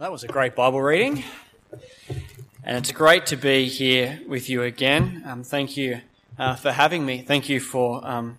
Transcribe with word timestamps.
That 0.00 0.10
was 0.10 0.24
a 0.24 0.28
great 0.28 0.54
Bible 0.54 0.80
reading. 0.80 1.24
And 2.64 2.78
it's 2.78 2.90
great 2.90 3.26
to 3.26 3.36
be 3.36 3.68
here 3.68 4.18
with 4.26 4.48
you 4.48 4.62
again. 4.62 5.22
Um, 5.26 5.44
thank 5.44 5.76
you 5.76 6.00
uh, 6.38 6.54
for 6.54 6.72
having 6.72 7.04
me. 7.04 7.20
Thank 7.20 7.50
you 7.50 7.60
for 7.60 8.00
um, 8.08 8.38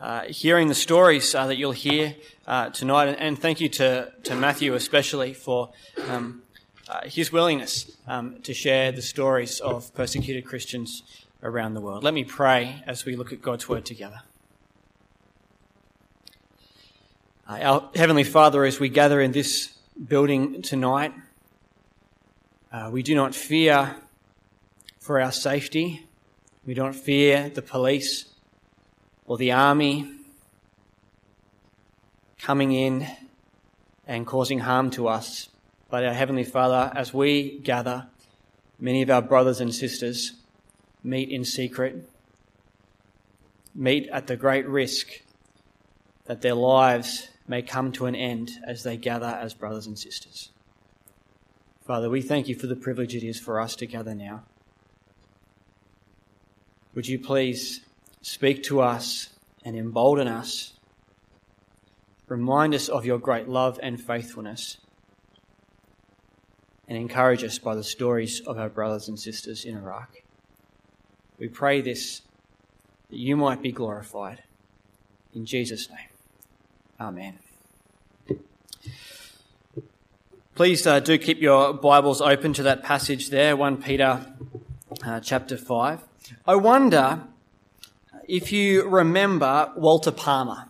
uh, 0.00 0.20
hearing 0.26 0.68
the 0.68 0.74
stories 0.76 1.34
uh, 1.34 1.48
that 1.48 1.56
you'll 1.56 1.72
hear 1.72 2.14
uh, 2.46 2.70
tonight. 2.70 3.16
And 3.18 3.36
thank 3.36 3.60
you 3.60 3.68
to, 3.70 4.12
to 4.22 4.36
Matthew 4.36 4.72
especially 4.74 5.34
for 5.34 5.72
um, 6.06 6.42
uh, 6.88 7.00
his 7.08 7.32
willingness 7.32 7.90
um, 8.06 8.40
to 8.42 8.54
share 8.54 8.92
the 8.92 9.02
stories 9.02 9.58
of 9.58 9.92
persecuted 9.94 10.46
Christians 10.46 11.02
around 11.42 11.74
the 11.74 11.80
world. 11.80 12.04
Let 12.04 12.14
me 12.14 12.22
pray 12.22 12.84
as 12.86 13.04
we 13.04 13.16
look 13.16 13.32
at 13.32 13.42
God's 13.42 13.68
Word 13.68 13.84
together. 13.84 14.22
Uh, 17.48 17.58
our 17.62 17.90
Heavenly 17.96 18.22
Father, 18.22 18.64
as 18.64 18.78
we 18.78 18.88
gather 18.88 19.20
in 19.20 19.32
this 19.32 19.73
building 20.02 20.60
tonight. 20.62 21.14
Uh, 22.72 22.90
we 22.92 23.02
do 23.02 23.14
not 23.14 23.34
fear 23.34 23.94
for 24.98 25.20
our 25.20 25.30
safety. 25.30 26.06
We 26.66 26.74
don't 26.74 26.94
fear 26.94 27.48
the 27.48 27.62
police 27.62 28.24
or 29.26 29.36
the 29.36 29.52
army 29.52 30.10
coming 32.38 32.72
in 32.72 33.06
and 34.06 34.26
causing 34.26 34.58
harm 34.60 34.90
to 34.90 35.06
us. 35.08 35.48
But 35.88 36.04
our 36.04 36.12
Heavenly 36.12 36.44
Father, 36.44 36.90
as 36.94 37.14
we 37.14 37.58
gather, 37.58 38.06
many 38.80 39.02
of 39.02 39.10
our 39.10 39.22
brothers 39.22 39.60
and 39.60 39.72
sisters 39.72 40.32
meet 41.04 41.30
in 41.30 41.44
secret, 41.44 42.08
meet 43.74 44.08
at 44.08 44.26
the 44.26 44.36
great 44.36 44.66
risk 44.66 45.08
that 46.24 46.40
their 46.40 46.54
lives 46.54 47.28
may 47.46 47.62
come 47.62 47.92
to 47.92 48.06
an 48.06 48.14
end 48.14 48.52
as 48.66 48.82
they 48.82 48.96
gather 48.96 49.26
as 49.26 49.54
brothers 49.54 49.86
and 49.86 49.98
sisters. 49.98 50.50
Father, 51.86 52.08
we 52.08 52.22
thank 52.22 52.48
you 52.48 52.54
for 52.54 52.66
the 52.66 52.76
privilege 52.76 53.14
it 53.14 53.22
is 53.22 53.38
for 53.38 53.60
us 53.60 53.76
to 53.76 53.86
gather 53.86 54.14
now. 54.14 54.44
Would 56.94 57.08
you 57.08 57.18
please 57.18 57.80
speak 58.22 58.62
to 58.64 58.80
us 58.80 59.30
and 59.64 59.76
embolden 59.76 60.28
us? 60.28 60.74
Remind 62.28 62.74
us 62.74 62.88
of 62.88 63.04
your 63.04 63.18
great 63.18 63.48
love 63.48 63.78
and 63.82 64.00
faithfulness, 64.00 64.78
and 66.88 66.96
encourage 66.96 67.44
us 67.44 67.58
by 67.58 67.74
the 67.74 67.84
stories 67.84 68.40
of 68.46 68.58
our 68.58 68.70
brothers 68.70 69.08
and 69.08 69.18
sisters 69.18 69.64
in 69.64 69.76
Iraq. 69.76 70.22
We 71.38 71.48
pray 71.48 71.82
this 71.82 72.22
that 73.10 73.18
you 73.18 73.36
might 73.36 73.60
be 73.60 73.72
glorified. 73.72 74.42
In 75.34 75.44
Jesus' 75.44 75.90
name. 75.90 76.13
Amen. 77.00 77.38
Please 80.54 80.86
uh, 80.86 81.00
do 81.00 81.18
keep 81.18 81.40
your 81.40 81.72
Bibles 81.72 82.20
open 82.20 82.52
to 82.52 82.62
that 82.62 82.84
passage 82.84 83.30
there, 83.30 83.56
1 83.56 83.82
Peter 83.82 84.24
uh, 85.04 85.18
chapter 85.18 85.56
5. 85.56 86.00
I 86.46 86.54
wonder 86.54 87.22
if 88.28 88.52
you 88.52 88.88
remember 88.88 89.72
Walter 89.76 90.12
Palmer. 90.12 90.68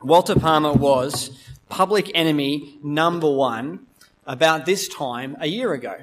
Walter 0.00 0.34
Palmer 0.34 0.72
was 0.72 1.38
public 1.68 2.10
enemy 2.14 2.78
number 2.82 3.30
one 3.30 3.86
about 4.26 4.64
this 4.64 4.88
time 4.88 5.36
a 5.40 5.46
year 5.46 5.74
ago. 5.74 5.96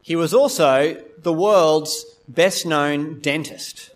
He 0.00 0.14
was 0.14 0.32
also 0.32 1.02
the 1.18 1.32
world's 1.32 2.04
best 2.28 2.64
known 2.64 3.18
dentist. 3.18 3.90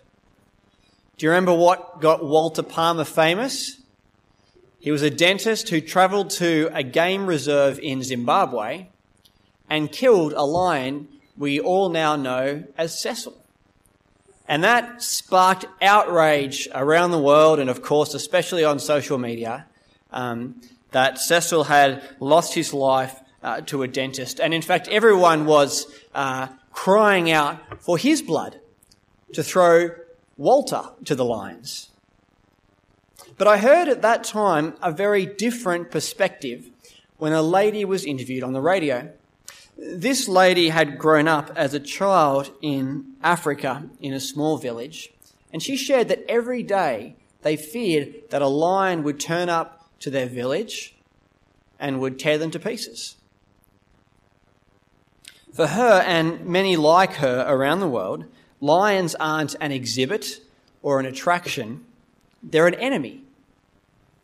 Do 1.17 1.25
you 1.25 1.29
remember 1.29 1.53
what 1.53 2.01
got 2.01 2.25
Walter 2.25 2.63
Palmer 2.63 3.05
famous? 3.05 3.77
He 4.83 4.91
was 4.91 5.01
a 5.01 5.09
dentist 5.09 5.69
who 5.69 5.79
travelled 5.79 6.29
to 6.31 6.69
a 6.73 6.83
game 6.83 7.25
reserve 7.25 7.79
in 7.79 8.03
Zimbabwe 8.03 8.87
and 9.69 9.89
killed 9.89 10.33
a 10.33 10.43
lion 10.43 11.07
we 11.37 11.57
all 11.57 11.87
now 11.87 12.17
know 12.17 12.65
as 12.77 13.01
Cecil. 13.01 13.33
And 14.45 14.61
that 14.65 15.01
sparked 15.01 15.65
outrage 15.81 16.67
around 16.75 17.11
the 17.11 17.19
world 17.19 17.59
and, 17.59 17.69
of 17.69 17.81
course, 17.81 18.13
especially 18.13 18.65
on 18.65 18.77
social 18.77 19.17
media, 19.17 19.67
um, 20.11 20.59
that 20.91 21.17
Cecil 21.17 21.63
had 21.63 22.03
lost 22.19 22.53
his 22.53 22.73
life 22.73 23.21
uh, 23.41 23.61
to 23.61 23.83
a 23.83 23.87
dentist. 23.87 24.41
And 24.41 24.53
in 24.53 24.61
fact, 24.61 24.89
everyone 24.89 25.45
was 25.45 25.87
uh, 26.13 26.47
crying 26.73 27.31
out 27.31 27.81
for 27.81 27.97
his 27.97 28.21
blood 28.21 28.59
to 29.31 29.43
throw 29.43 29.91
Walter 30.35 30.83
to 31.05 31.15
the 31.15 31.23
lions. 31.23 31.89
But 33.37 33.47
I 33.47 33.57
heard 33.57 33.87
at 33.87 34.01
that 34.01 34.23
time 34.23 34.75
a 34.81 34.91
very 34.91 35.25
different 35.25 35.91
perspective 35.91 36.69
when 37.17 37.33
a 37.33 37.41
lady 37.41 37.85
was 37.85 38.05
interviewed 38.05 38.43
on 38.43 38.53
the 38.53 38.61
radio. 38.61 39.11
This 39.77 40.27
lady 40.27 40.69
had 40.69 40.99
grown 40.99 41.27
up 41.27 41.51
as 41.55 41.73
a 41.73 41.79
child 41.79 42.51
in 42.61 43.15
Africa 43.23 43.89
in 43.99 44.13
a 44.13 44.19
small 44.19 44.57
village, 44.57 45.11
and 45.51 45.63
she 45.63 45.75
shared 45.75 46.09
that 46.09 46.25
every 46.29 46.61
day 46.63 47.15
they 47.41 47.57
feared 47.57 48.29
that 48.29 48.41
a 48.41 48.47
lion 48.47 49.03
would 49.03 49.19
turn 49.19 49.49
up 49.49 49.89
to 49.99 50.09
their 50.09 50.27
village 50.27 50.95
and 51.79 51.99
would 51.99 52.19
tear 52.19 52.37
them 52.37 52.51
to 52.51 52.59
pieces. 52.59 53.15
For 55.53 55.67
her 55.67 56.01
and 56.05 56.45
many 56.45 56.75
like 56.75 57.13
her 57.13 57.45
around 57.47 57.79
the 57.79 57.87
world, 57.87 58.25
lions 58.59 59.15
aren't 59.15 59.55
an 59.59 59.71
exhibit 59.71 60.39
or 60.81 60.99
an 60.99 61.05
attraction, 61.05 61.85
they're 62.43 62.67
an 62.67 62.75
enemy. 62.75 63.21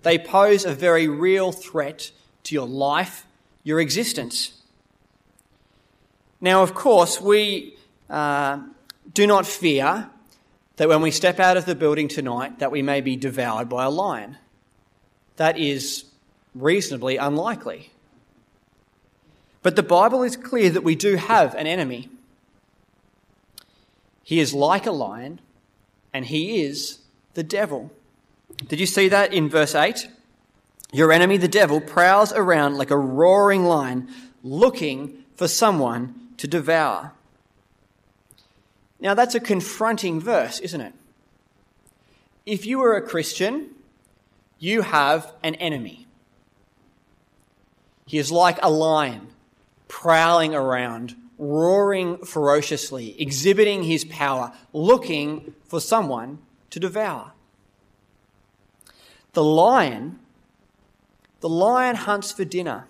They 0.03 0.17
pose 0.17 0.65
a 0.65 0.73
very 0.73 1.07
real 1.07 1.51
threat 1.51 2.11
to 2.43 2.55
your 2.55 2.67
life, 2.67 3.25
your 3.63 3.79
existence. 3.79 4.61
Now, 6.41 6.63
of 6.63 6.73
course, 6.73 7.19
we 7.19 7.75
uh, 8.09 8.59
do 9.13 9.27
not 9.27 9.45
fear 9.45 10.09
that 10.77 10.87
when 10.87 11.01
we 11.01 11.11
step 11.11 11.39
out 11.39 11.57
of 11.57 11.65
the 11.65 11.75
building 11.75 12.07
tonight 12.07 12.59
that 12.59 12.71
we 12.71 12.81
may 12.81 13.01
be 13.01 13.17
devoured 13.17 13.67
by 13.67 13.83
a 13.83 13.89
lion. 13.89 14.37
That 15.35 15.57
is 15.57 16.05
reasonably 16.55 17.17
unlikely. 17.17 17.91
But 19.61 19.75
the 19.75 19.83
Bible 19.83 20.23
is 20.23 20.37
clear 20.37 20.69
that 20.69 20.83
we 20.83 20.95
do 20.95 21.17
have 21.17 21.53
an 21.55 21.67
enemy. 21.67 22.09
He 24.23 24.39
is 24.39 24.53
like 24.53 24.85
a 24.85 24.91
lion, 24.91 25.41
and 26.13 26.25
he 26.25 26.61
is 26.61 26.99
the 27.33 27.43
devil. 27.43 27.91
Did 28.67 28.79
you 28.79 28.85
see 28.85 29.07
that 29.09 29.33
in 29.33 29.49
verse 29.49 29.75
8? 29.75 30.07
Your 30.91 31.11
enemy, 31.11 31.37
the 31.37 31.47
devil, 31.47 31.79
prowls 31.79 32.33
around 32.33 32.77
like 32.77 32.91
a 32.91 32.97
roaring 32.97 33.63
lion 33.63 34.09
looking 34.43 35.23
for 35.35 35.47
someone 35.47 36.29
to 36.37 36.47
devour. 36.47 37.13
Now, 38.99 39.13
that's 39.13 39.35
a 39.35 39.39
confronting 39.39 40.19
verse, 40.19 40.59
isn't 40.59 40.81
it? 40.81 40.93
If 42.45 42.65
you 42.65 42.81
are 42.81 42.95
a 42.95 43.01
Christian, 43.01 43.69
you 44.57 44.81
have 44.81 45.31
an 45.43 45.55
enemy. 45.55 46.07
He 48.05 48.17
is 48.17 48.31
like 48.31 48.57
a 48.61 48.69
lion, 48.69 49.27
prowling 49.87 50.55
around, 50.55 51.15
roaring 51.37 52.17
ferociously, 52.25 53.15
exhibiting 53.21 53.83
his 53.83 54.03
power, 54.03 54.51
looking 54.73 55.53
for 55.67 55.79
someone 55.79 56.39
to 56.71 56.79
devour. 56.79 57.31
The 59.39 59.45
lion, 59.45 60.19
the 61.39 61.47
lion 61.47 61.95
hunts 61.95 62.29
for 62.29 62.43
dinner. 62.43 62.87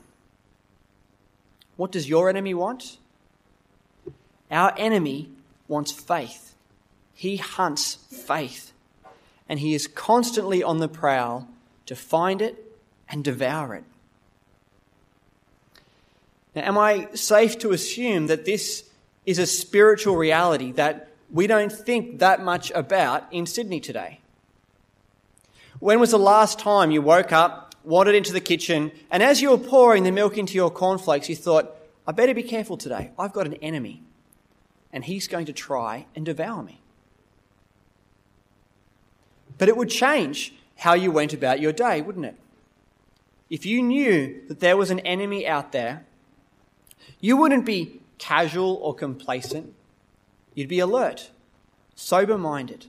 What 1.77 1.91
does 1.91 2.09
your 2.09 2.27
enemy 2.27 2.55
want? 2.55 2.97
Our 4.49 4.73
enemy 4.75 5.29
wants 5.67 5.91
faith. 5.91 6.55
He 7.13 7.37
hunts 7.37 7.93
faith. 7.93 8.71
And 9.47 9.59
he 9.59 9.75
is 9.75 9.85
constantly 9.85 10.63
on 10.63 10.79
the 10.79 10.87
prowl 10.87 11.47
to 11.85 11.95
find 11.95 12.41
it 12.41 12.75
and 13.07 13.23
devour 13.23 13.75
it. 13.75 13.83
Now, 16.55 16.63
am 16.63 16.79
I 16.79 17.09
safe 17.13 17.59
to 17.59 17.73
assume 17.73 18.25
that 18.25 18.45
this 18.45 18.89
is 19.27 19.37
a 19.37 19.45
spiritual 19.45 20.15
reality 20.15 20.71
that 20.71 21.09
we 21.31 21.45
don't 21.45 21.71
think 21.71 22.17
that 22.17 22.41
much 22.41 22.71
about 22.71 23.31
in 23.31 23.45
Sydney 23.45 23.79
today? 23.79 24.21
When 25.79 25.99
was 25.99 26.11
the 26.11 26.19
last 26.19 26.59
time 26.59 26.91
you 26.91 27.01
woke 27.01 27.31
up, 27.31 27.73
wandered 27.83 28.15
into 28.15 28.33
the 28.33 28.41
kitchen, 28.41 28.91
and 29.09 29.23
as 29.23 29.41
you 29.41 29.51
were 29.51 29.57
pouring 29.57 30.03
the 30.03 30.11
milk 30.11 30.37
into 30.37 30.55
your 30.55 30.69
cornflakes, 30.69 31.29
you 31.29 31.35
thought, 31.35 31.73
I 32.05 32.11
better 32.11 32.33
be 32.33 32.43
careful 32.43 32.75
today. 32.75 33.11
I've 33.17 33.33
got 33.33 33.45
an 33.45 33.53
enemy, 33.55 34.03
and 34.91 35.05
he's 35.05 35.27
going 35.27 35.45
to 35.45 35.53
try 35.53 36.05
and 36.15 36.25
devour 36.25 36.63
me. 36.63 36.81
But 39.57 39.69
it 39.69 39.77
would 39.77 39.89
change 39.89 40.53
how 40.77 40.93
you 40.93 41.11
went 41.11 41.33
about 41.33 41.59
your 41.61 41.71
day, 41.71 42.01
wouldn't 42.01 42.25
it? 42.25 42.35
If 43.49 43.65
you 43.65 43.81
knew 43.81 44.41
that 44.47 44.59
there 44.59 44.77
was 44.77 44.91
an 44.91 44.99
enemy 44.99 45.47
out 45.47 45.71
there, 45.71 46.05
you 47.19 47.37
wouldn't 47.37 47.65
be 47.65 48.01
casual 48.17 48.75
or 48.81 48.93
complacent. 48.93 49.73
You'd 50.53 50.67
be 50.67 50.79
alert, 50.79 51.29
sober 51.95 52.37
minded, 52.37 52.87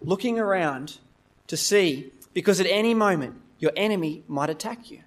looking 0.00 0.38
around 0.38 0.98
to 1.46 1.56
see, 1.56 2.12
because 2.34 2.60
at 2.60 2.66
any 2.66 2.94
moment 2.94 3.36
your 3.58 3.72
enemy 3.76 4.22
might 4.28 4.50
attack 4.50 4.90
you. 4.90 5.00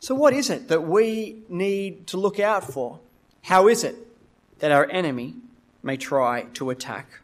So, 0.00 0.14
what 0.14 0.34
is 0.34 0.50
it 0.50 0.68
that 0.68 0.82
we 0.82 1.42
need 1.48 2.08
to 2.08 2.16
look 2.16 2.40
out 2.40 2.64
for? 2.72 2.98
How 3.42 3.68
is 3.68 3.84
it 3.84 3.96
that 4.58 4.72
our 4.72 4.90
enemy 4.90 5.34
may 5.82 5.96
try 5.96 6.42
to 6.54 6.70
attack? 6.70 7.20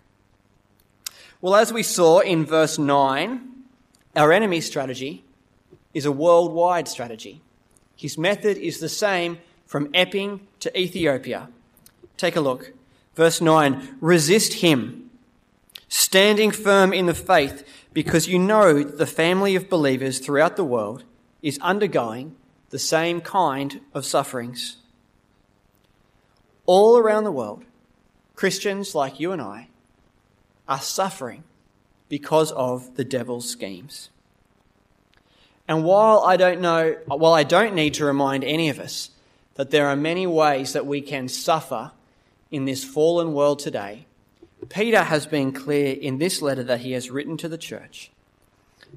Well, 1.40 1.56
as 1.56 1.72
we 1.72 1.82
saw 1.82 2.20
in 2.20 2.44
verse 2.44 2.78
9, 2.78 3.48
our 4.16 4.32
enemy's 4.32 4.66
strategy 4.66 5.24
is 5.94 6.06
a 6.06 6.12
worldwide 6.12 6.88
strategy. 6.88 7.40
His 7.96 8.16
method 8.16 8.56
is 8.56 8.78
the 8.78 8.88
same 8.88 9.38
from 9.66 9.90
Epping 9.92 10.46
to 10.60 10.78
Ethiopia. 10.78 11.48
Take 12.16 12.36
a 12.36 12.40
look. 12.40 12.72
Verse 13.14 13.40
9 13.40 13.96
Resist 14.00 14.54
him, 14.54 15.07
standing 15.88 16.50
firm 16.50 16.92
in 16.92 17.06
the 17.06 17.14
faith, 17.14 17.64
because 17.92 18.28
you 18.28 18.38
know 18.38 18.82
the 18.82 19.06
family 19.06 19.56
of 19.56 19.68
believers 19.68 20.18
throughout 20.18 20.56
the 20.56 20.64
world 20.64 21.04
is 21.42 21.58
undergoing 21.60 22.36
the 22.70 22.78
same 22.78 23.20
kind 23.20 23.80
of 23.94 24.04
sufferings. 24.04 24.76
All 26.66 26.98
around 26.98 27.24
the 27.24 27.32
world, 27.32 27.64
Christians 28.36 28.94
like 28.94 29.18
you 29.18 29.32
and 29.32 29.40
I 29.40 29.68
are 30.68 30.80
suffering 30.80 31.44
because 32.08 32.52
of 32.52 32.96
the 32.96 33.04
devil's 33.04 33.48
schemes. 33.48 34.10
And 35.66 35.84
while 35.84 36.20
I 36.20 36.36
don't 36.36 36.60
know, 36.60 36.96
while 37.06 37.34
I 37.34 37.42
don't 37.42 37.74
need 37.74 37.94
to 37.94 38.04
remind 38.04 38.44
any 38.44 38.68
of 38.68 38.78
us 38.78 39.10
that 39.54 39.70
there 39.70 39.86
are 39.86 39.96
many 39.96 40.26
ways 40.26 40.72
that 40.72 40.86
we 40.86 41.00
can 41.00 41.28
suffer 41.28 41.92
in 42.50 42.64
this 42.64 42.84
fallen 42.84 43.32
world 43.34 43.58
today, 43.58 44.06
Peter 44.68 45.02
has 45.02 45.26
been 45.26 45.52
clear 45.52 45.94
in 45.94 46.18
this 46.18 46.42
letter 46.42 46.62
that 46.64 46.80
he 46.80 46.92
has 46.92 47.10
written 47.10 47.36
to 47.36 47.48
the 47.48 47.58
church 47.58 48.10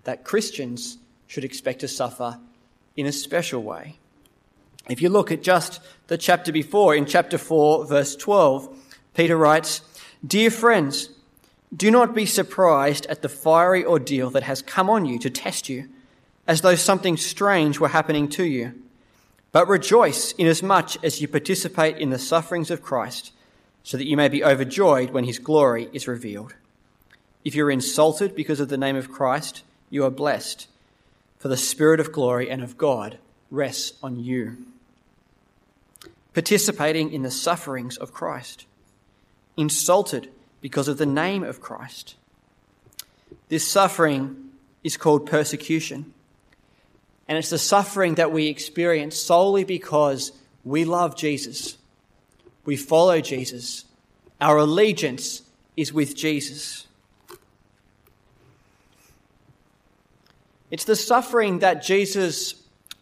that 0.03 0.23
Christians 0.23 0.97
should 1.27 1.43
expect 1.43 1.79
to 1.81 1.87
suffer 1.87 2.39
in 2.95 3.05
a 3.05 3.11
special 3.11 3.61
way. 3.61 3.97
If 4.89 5.01
you 5.01 5.09
look 5.09 5.31
at 5.31 5.43
just 5.43 5.79
the 6.07 6.17
chapter 6.17 6.51
before, 6.51 6.95
in 6.95 7.05
chapter 7.05 7.37
4, 7.37 7.85
verse 7.85 8.15
12, 8.15 8.77
Peter 9.13 9.37
writes, 9.37 9.81
Dear 10.25 10.49
friends, 10.49 11.09
do 11.75 11.89
not 11.91 12.13
be 12.13 12.25
surprised 12.25 13.05
at 13.05 13.21
the 13.21 13.29
fiery 13.29 13.85
ordeal 13.85 14.29
that 14.31 14.43
has 14.43 14.61
come 14.61 14.89
on 14.89 15.05
you 15.05 15.19
to 15.19 15.29
test 15.29 15.69
you, 15.69 15.89
as 16.47 16.61
though 16.61 16.75
something 16.75 17.15
strange 17.15 17.79
were 17.79 17.89
happening 17.89 18.27
to 18.29 18.43
you. 18.43 18.73
But 19.51 19.67
rejoice 19.67 20.31
inasmuch 20.33 21.03
as 21.03 21.21
you 21.21 21.27
participate 21.27 21.97
in 21.97 22.09
the 22.09 22.19
sufferings 22.19 22.71
of 22.71 22.81
Christ, 22.81 23.31
so 23.83 23.97
that 23.97 24.07
you 24.07 24.15
may 24.15 24.27
be 24.27 24.43
overjoyed 24.43 25.09
when 25.09 25.23
his 25.23 25.39
glory 25.39 25.89
is 25.93 26.07
revealed. 26.07 26.53
If 27.43 27.55
you're 27.55 27.71
insulted 27.71 28.35
because 28.35 28.59
of 28.59 28.69
the 28.69 28.77
name 28.77 28.95
of 28.95 29.11
Christ, 29.11 29.63
you 29.89 30.05
are 30.05 30.11
blessed 30.11 30.67
for 31.39 31.47
the 31.47 31.57
Spirit 31.57 31.99
of 31.99 32.11
glory 32.11 32.49
and 32.49 32.61
of 32.61 32.77
God 32.77 33.17
rests 33.49 33.93
on 34.03 34.23
you. 34.23 34.57
Participating 36.33 37.11
in 37.11 37.23
the 37.23 37.31
sufferings 37.31 37.97
of 37.97 38.13
Christ, 38.13 38.65
insulted 39.57 40.29
because 40.61 40.87
of 40.87 40.97
the 40.97 41.05
name 41.05 41.43
of 41.43 41.59
Christ. 41.59 42.15
This 43.49 43.67
suffering 43.67 44.51
is 44.83 44.97
called 44.97 45.25
persecution. 45.25 46.13
And 47.27 47.37
it's 47.37 47.49
the 47.49 47.57
suffering 47.57 48.15
that 48.15 48.31
we 48.31 48.47
experience 48.47 49.17
solely 49.17 49.63
because 49.63 50.31
we 50.63 50.85
love 50.85 51.15
Jesus. 51.15 51.77
We 52.65 52.75
follow 52.75 53.21
Jesus. 53.21 53.85
Our 54.39 54.57
allegiance 54.57 55.43
is 55.75 55.93
with 55.93 56.15
Jesus. 56.15 56.87
It's 60.69 60.85
the 60.85 60.95
suffering 60.95 61.59
that 61.59 61.83
Jesus 61.83 62.55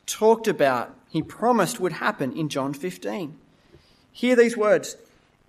talked 0.05 0.47
about, 0.47 0.95
he 1.09 1.21
promised 1.21 1.79
would 1.79 1.93
happen 1.93 2.33
in 2.33 2.49
John 2.49 2.73
15. 2.73 3.37
Hear 4.11 4.35
these 4.35 4.57
words 4.57 4.97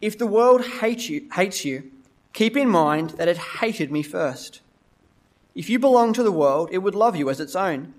If 0.00 0.18
the 0.18 0.26
world 0.26 0.64
hates 0.64 1.08
you, 1.08 1.28
hates 1.34 1.64
you, 1.64 1.90
keep 2.32 2.56
in 2.56 2.68
mind 2.68 3.10
that 3.10 3.28
it 3.28 3.38
hated 3.38 3.90
me 3.90 4.02
first. 4.02 4.60
If 5.54 5.68
you 5.68 5.78
belong 5.78 6.12
to 6.12 6.22
the 6.22 6.32
world, 6.32 6.68
it 6.72 6.78
would 6.78 6.94
love 6.94 7.16
you 7.16 7.30
as 7.30 7.40
its 7.40 7.56
own. 7.56 7.94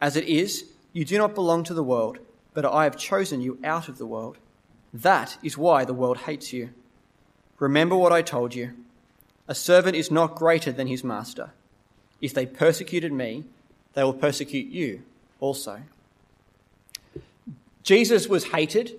As 0.00 0.16
it 0.16 0.24
is, 0.24 0.66
you 0.92 1.04
do 1.04 1.18
not 1.18 1.34
belong 1.34 1.64
to 1.64 1.74
the 1.74 1.82
world, 1.82 2.18
but 2.54 2.64
I 2.64 2.84
have 2.84 2.96
chosen 2.96 3.40
you 3.40 3.58
out 3.64 3.88
of 3.88 3.98
the 3.98 4.06
world. 4.06 4.36
That 4.92 5.38
is 5.42 5.56
why 5.56 5.84
the 5.84 5.94
world 5.94 6.18
hates 6.18 6.52
you. 6.52 6.70
Remember 7.58 7.96
what 7.96 8.12
I 8.12 8.22
told 8.22 8.54
you. 8.54 8.72
A 9.48 9.54
servant 9.54 9.96
is 9.96 10.10
not 10.10 10.34
greater 10.34 10.72
than 10.72 10.86
his 10.86 11.02
master. 11.02 11.50
If 12.20 12.34
they 12.34 12.46
persecuted 12.46 13.12
me, 13.12 13.44
they 13.94 14.02
will 14.04 14.12
persecute 14.12 14.68
you 14.68 15.02
also. 15.40 15.82
Jesus 17.82 18.28
was 18.28 18.44
hated. 18.44 18.98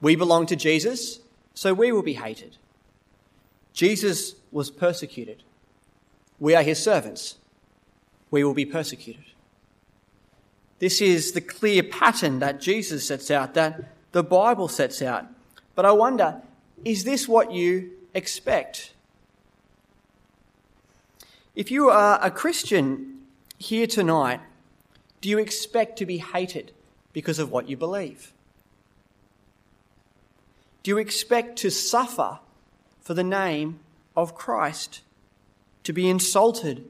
We 0.00 0.16
belong 0.16 0.46
to 0.46 0.56
Jesus, 0.56 1.20
so 1.54 1.72
we 1.72 1.92
will 1.92 2.02
be 2.02 2.14
hated. 2.14 2.58
Jesus 3.72 4.34
was 4.52 4.70
persecuted. 4.70 5.42
We 6.38 6.54
are 6.54 6.62
his 6.62 6.82
servants. 6.82 7.36
We 8.30 8.44
will 8.44 8.54
be 8.54 8.66
persecuted. 8.66 9.24
This 10.78 11.00
is 11.00 11.32
the 11.32 11.40
clear 11.40 11.82
pattern 11.82 12.38
that 12.40 12.60
Jesus 12.60 13.08
sets 13.08 13.30
out, 13.30 13.54
that 13.54 13.95
the 14.16 14.22
Bible 14.22 14.66
sets 14.66 15.02
out. 15.02 15.26
But 15.74 15.84
I 15.84 15.92
wonder, 15.92 16.40
is 16.86 17.04
this 17.04 17.28
what 17.28 17.52
you 17.52 17.90
expect? 18.14 18.94
If 21.54 21.70
you 21.70 21.90
are 21.90 22.18
a 22.22 22.30
Christian, 22.30 23.18
here 23.58 23.86
tonight, 23.86 24.40
do 25.20 25.28
you 25.28 25.36
expect 25.38 25.98
to 25.98 26.06
be 26.06 26.16
hated 26.16 26.72
because 27.12 27.38
of 27.38 27.50
what 27.50 27.68
you 27.68 27.76
believe? 27.76 28.32
Do 30.82 30.92
you 30.92 30.96
expect 30.96 31.58
to 31.58 31.70
suffer 31.70 32.38
for 33.02 33.12
the 33.12 33.22
name 33.22 33.80
of 34.16 34.34
Christ? 34.34 35.02
To 35.84 35.92
be 35.92 36.08
insulted 36.08 36.88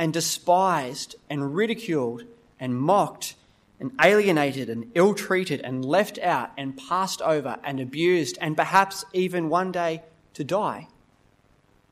and 0.00 0.12
despised 0.12 1.14
and 1.30 1.54
ridiculed 1.54 2.24
and 2.58 2.76
mocked 2.76 3.35
and 3.78 3.92
alienated 4.02 4.70
and 4.70 4.90
ill 4.94 5.14
treated 5.14 5.60
and 5.60 5.84
left 5.84 6.18
out 6.18 6.50
and 6.56 6.76
passed 6.76 7.20
over 7.22 7.58
and 7.62 7.80
abused 7.80 8.38
and 8.40 8.56
perhaps 8.56 9.04
even 9.12 9.48
one 9.48 9.70
day 9.70 10.02
to 10.34 10.44
die 10.44 10.88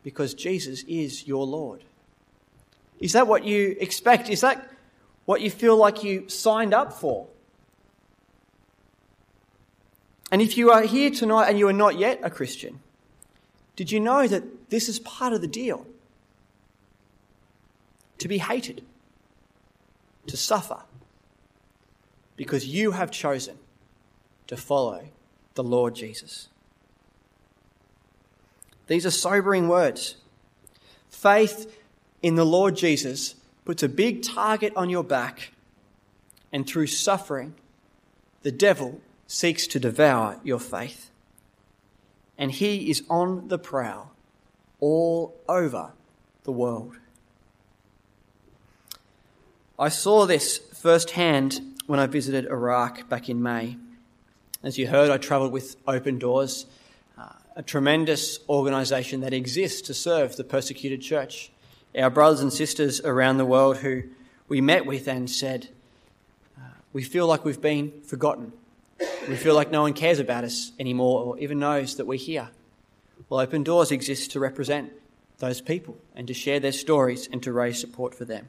because 0.03 0.35
Jesus 0.35 0.85
is 0.85 1.27
your 1.27 1.47
Lord? 1.47 1.85
Is 3.01 3.13
that 3.13 3.27
what 3.27 3.45
you 3.45 3.77
expect? 3.81 4.29
Is 4.29 4.41
that 4.43 4.71
what 5.25 5.41
you 5.41 5.51
feel 5.51 5.77
like 5.77 6.05
you 6.05 6.29
signed 6.29 6.73
up 6.73 6.93
for? 6.93 7.27
And 10.31 10.41
if 10.41 10.56
you 10.56 10.70
are 10.70 10.82
here 10.82 11.11
tonight 11.11 11.49
and 11.49 11.58
you 11.58 11.69
are 11.69 11.73
not 11.73 11.99
yet 11.99 12.20
a 12.23 12.31
Christian, 12.31 12.81
did 13.77 13.91
you 13.91 14.01
know 14.01 14.27
that 14.27 14.70
this 14.70 14.89
is 14.89 14.99
part 15.01 15.32
of 15.32 15.41
the 15.41 15.49
deal? 15.49 15.87
To 18.19 18.29
be 18.29 18.39
hated, 18.39 18.85
to 20.27 20.37
suffer, 20.37 20.81
because 22.36 22.67
you 22.67 22.93
have 22.93 23.10
chosen 23.10 23.58
to 24.46 24.56
follow 24.56 25.08
the 25.55 25.64
Lord 25.64 25.94
Jesus. 25.94 26.48
These 28.86 29.06
are 29.06 29.10
sobering 29.10 29.69
words. 29.69 30.17
Faith 31.08 31.81
in 32.22 32.34
the 32.34 32.44
Lord 32.44 32.76
Jesus 32.76 33.34
puts 33.64 33.82
a 33.82 33.88
big 33.88 34.22
target 34.22 34.72
on 34.76 34.91
your 34.91 35.05
back, 35.05 35.53
and 36.53 36.67
through 36.67 36.88
suffering, 36.88 37.55
the 38.43 38.53
devil 38.53 39.00
seeks 39.26 39.67
to 39.69 39.81
devour 39.81 40.38
your 40.44 40.60
faith. 40.60 41.10
And 42.36 42.53
he 42.53 42.91
is 42.91 43.03
on 43.08 43.48
the 43.48 43.58
prowl 43.58 44.10
all 44.81 45.34
over 45.48 45.93
the 46.43 46.53
world. 46.53 46.96
I 49.79 49.88
saw 49.88 50.26
this 50.26 50.58
firsthand 50.58 51.74
when 51.86 52.00
I 52.00 52.06
visited 52.06 52.46
Iraq 52.46 53.08
back 53.08 53.29
in 53.29 53.43
May. 53.43 53.76
As 54.62 54.79
you 54.79 54.88
heard, 54.88 55.10
I 55.10 55.19
travelled 55.19 55.53
with 55.53 55.76
Open 55.86 56.19
Doors, 56.19 56.67
uh, 57.19 57.29
a 57.56 57.62
tremendous 57.62 58.38
organisation 58.48 59.20
that 59.20 59.34
exists 59.34 59.82
to 59.82 59.94
serve 59.94 60.36
the 60.36 60.44
persecuted 60.44 61.03
church 61.03 61.50
our 61.96 62.10
brothers 62.10 62.41
and 62.41 62.53
sisters 62.53 63.00
around 63.00 63.38
the 63.38 63.44
world 63.44 63.79
who 63.79 64.03
we 64.48 64.60
met 64.60 64.84
with 64.84 65.06
and 65.06 65.31
said, 65.31 65.69
uh, 66.58 66.62
We 66.93 67.03
feel 67.03 67.26
like 67.26 67.44
we've 67.44 67.60
been 67.60 67.93
forgotten. 68.03 68.53
We 69.29 69.36
feel 69.36 69.55
like 69.55 69.70
no 69.70 69.82
one 69.82 69.93
cares 69.93 70.19
about 70.19 70.44
us 70.44 70.72
anymore 70.79 71.24
or 71.24 71.38
even 71.38 71.58
knows 71.58 71.96
that 71.96 72.06
we're 72.06 72.19
here. 72.19 72.50
Well, 73.29 73.41
Open 73.41 73.62
Doors 73.62 73.91
exists 73.91 74.29
to 74.29 74.41
represent 74.41 74.93
those 75.38 75.60
people 75.60 75.96
and 76.14 76.26
to 76.26 76.34
share 76.34 76.60
their 76.60 76.72
stories 76.72 77.29
and 77.31 77.43
to 77.43 77.53
raise 77.53 77.81
support 77.81 78.14
for 78.14 78.24
them. 78.24 78.48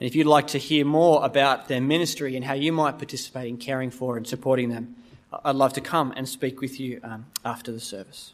And 0.00 0.06
if 0.06 0.14
you'd 0.14 0.26
like 0.26 0.48
to 0.48 0.58
hear 0.58 0.86
more 0.86 1.22
about 1.22 1.68
their 1.68 1.80
ministry 1.80 2.34
and 2.34 2.42
how 2.44 2.54
you 2.54 2.72
might 2.72 2.96
participate 2.96 3.48
in 3.48 3.58
caring 3.58 3.90
for 3.90 4.16
and 4.16 4.26
supporting 4.26 4.70
them, 4.70 4.96
I'd 5.44 5.56
love 5.56 5.74
to 5.74 5.82
come 5.82 6.14
and 6.16 6.26
speak 6.26 6.62
with 6.62 6.80
you 6.80 7.00
um, 7.04 7.26
after 7.44 7.70
the 7.70 7.80
service. 7.80 8.32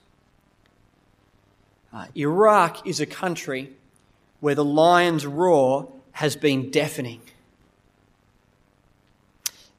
Uh, 1.93 2.07
Iraq 2.17 2.87
is 2.87 3.01
a 3.01 3.07
country 3.07 3.73
where 4.39 4.55
the 4.55 4.65
lion's 4.65 5.27
roar 5.27 5.93
has 6.13 6.37
been 6.37 6.71
deafening. 6.71 7.21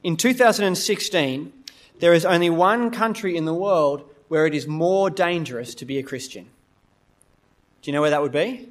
In 0.02 0.16
2016, 0.16 1.52
there 2.00 2.12
is 2.12 2.26
only 2.26 2.50
one 2.50 2.90
country 2.90 3.34
in 3.34 3.46
the 3.46 3.54
world 3.54 4.04
where 4.28 4.46
it 4.46 4.54
is 4.54 4.66
more 4.66 5.08
dangerous 5.08 5.74
to 5.76 5.86
be 5.86 5.98
a 5.98 6.02
Christian. 6.02 6.44
Do 7.80 7.90
you 7.90 7.92
know 7.94 8.02
where 8.02 8.10
that 8.10 8.20
would 8.20 8.32
be? 8.32 8.68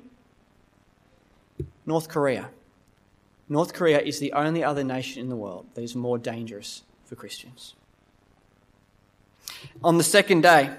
North 1.85 2.09
Korea. 2.09 2.49
North 3.49 3.73
Korea 3.73 3.99
is 3.99 4.19
the 4.19 4.33
only 4.33 4.63
other 4.63 4.83
nation 4.83 5.21
in 5.21 5.29
the 5.29 5.35
world 5.35 5.67
that 5.73 5.81
is 5.81 5.95
more 5.95 6.17
dangerous 6.17 6.83
for 7.05 7.15
Christians. 7.15 7.75
On 9.83 9.97
the 9.97 10.03
second 10.03 10.41
day, 10.41 10.71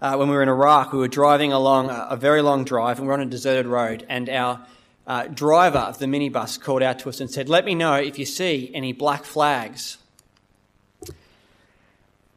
uh, 0.00 0.16
when 0.16 0.28
we 0.28 0.34
were 0.34 0.42
in 0.42 0.48
Iraq, 0.48 0.92
we 0.92 0.98
were 0.98 1.08
driving 1.08 1.52
along 1.52 1.88
a, 1.88 2.08
a, 2.10 2.16
very 2.16 2.42
long 2.42 2.64
drive 2.64 2.98
and 2.98 3.06
we 3.06 3.08
we're 3.08 3.14
on 3.14 3.20
a 3.20 3.26
deserted 3.26 3.66
road, 3.66 4.04
and 4.08 4.28
our 4.28 4.66
uh, 5.06 5.26
driver 5.28 5.78
of 5.78 5.98
the 5.98 6.06
minibus 6.06 6.60
called 6.60 6.82
out 6.82 6.98
to 6.98 7.08
us 7.08 7.20
and 7.20 7.30
said, 7.30 7.48
Let 7.48 7.64
me 7.64 7.74
know 7.74 7.94
if 7.94 8.18
you 8.18 8.26
see 8.26 8.70
any 8.74 8.92
black 8.92 9.24
flags. 9.24 9.98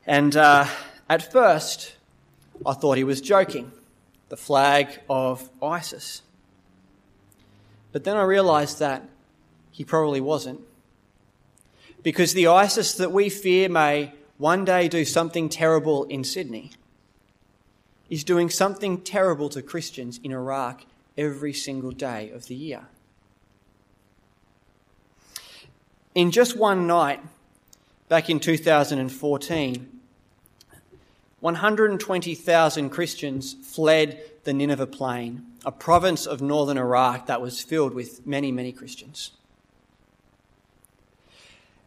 And 0.06 0.36
uh, 0.36 0.68
at 1.10 1.32
first, 1.32 1.96
I 2.66 2.74
thought 2.74 2.98
he 2.98 3.04
was 3.04 3.22
joking 3.22 3.72
the 4.30 4.38
flag 4.38 5.00
of 5.10 5.50
ISIS. 5.62 6.22
But 7.92 8.04
then 8.04 8.16
I 8.16 8.24
realized 8.24 8.80
that 8.80 9.04
he 9.80 9.86
probably 9.86 10.20
wasn't. 10.20 10.60
Because 12.04 12.34
the 12.34 12.48
ISIS 12.48 12.96
that 12.96 13.14
we 13.14 13.30
fear 13.30 13.70
may 13.70 14.12
one 14.38 14.66
day 14.66 14.90
do 14.90 15.06
something 15.06 15.48
terrible 15.48 16.04
in 16.04 16.26
Sydney 16.26 16.72
is 18.10 18.26
doing 18.26 18.50
something 18.50 19.00
terrible 19.00 19.48
to 19.48 19.62
Christians 19.62 20.20
in 20.22 20.34
Iraq 20.34 20.86
every 21.18 21.54
single 21.54 21.92
day 21.92 22.30
of 22.32 22.48
the 22.48 22.56
year. 22.56 22.88
In 26.14 26.32
just 26.32 26.58
one 26.58 26.86
night, 26.86 27.22
back 28.10 28.30
in 28.30 28.42
2014, 28.42 30.00
120,000 31.40 32.90
Christians 32.90 33.56
fled 33.64 34.22
the 34.44 34.52
Nineveh 34.52 34.88
Plain, 34.88 35.46
a 35.64 35.72
province 35.72 36.26
of 36.26 36.42
northern 36.42 36.78
Iraq 36.78 37.28
that 37.28 37.40
was 37.40 37.62
filled 37.62 37.94
with 37.94 38.28
many, 38.28 38.52
many 38.52 38.74
Christians. 38.74 39.32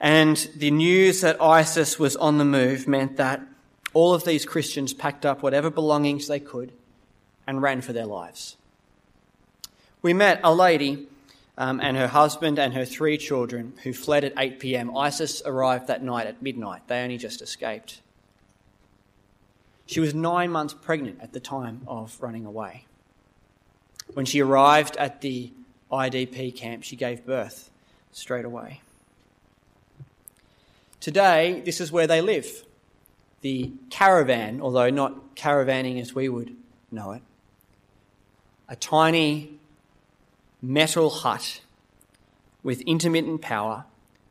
And 0.02 0.36
the 0.56 0.72
news 0.72 1.20
that 1.20 1.40
ISIS 1.40 1.96
was 1.96 2.16
on 2.16 2.38
the 2.38 2.44
move 2.44 2.88
meant 2.88 3.18
that 3.18 3.40
all 3.94 4.12
of 4.12 4.24
these 4.24 4.44
Christians 4.44 4.92
packed 4.92 5.24
up 5.24 5.44
whatever 5.44 5.70
belongings 5.70 6.26
they 6.26 6.40
could 6.40 6.72
and 7.46 7.62
ran 7.62 7.82
for 7.82 7.92
their 7.92 8.04
lives. 8.04 8.56
We 10.02 10.12
met 10.12 10.40
a 10.42 10.52
lady 10.52 11.06
um, 11.56 11.80
and 11.80 11.96
her 11.96 12.08
husband 12.08 12.58
and 12.58 12.74
her 12.74 12.84
three 12.84 13.16
children 13.16 13.74
who 13.84 13.92
fled 13.92 14.24
at 14.24 14.32
8 14.36 14.58
pm. 14.58 14.96
ISIS 14.96 15.40
arrived 15.46 15.86
that 15.86 16.02
night 16.02 16.26
at 16.26 16.42
midnight. 16.42 16.88
They 16.88 17.00
only 17.00 17.16
just 17.18 17.40
escaped. 17.40 18.00
She 19.86 20.00
was 20.00 20.14
nine 20.14 20.50
months 20.50 20.74
pregnant 20.74 21.20
at 21.20 21.32
the 21.32 21.40
time 21.40 21.82
of 21.86 22.16
running 22.20 22.44
away. 22.44 22.86
When 24.14 24.26
she 24.26 24.40
arrived 24.40 24.96
at 24.96 25.20
the 25.20 25.52
IDP 25.92 26.56
camp, 26.56 26.82
she 26.82 26.96
gave 26.96 27.24
birth 27.24 27.70
straight 28.10 28.44
away. 28.44 28.80
Today, 31.02 31.60
this 31.64 31.80
is 31.80 31.90
where 31.90 32.06
they 32.06 32.20
live. 32.20 32.64
The 33.40 33.72
caravan, 33.90 34.60
although 34.60 34.88
not 34.88 35.34
caravanning 35.34 36.00
as 36.00 36.14
we 36.14 36.28
would 36.28 36.54
know 36.92 37.10
it, 37.10 37.22
a 38.68 38.76
tiny 38.76 39.58
metal 40.62 41.10
hut 41.10 41.60
with 42.62 42.82
intermittent 42.82 43.42
power, 43.42 43.84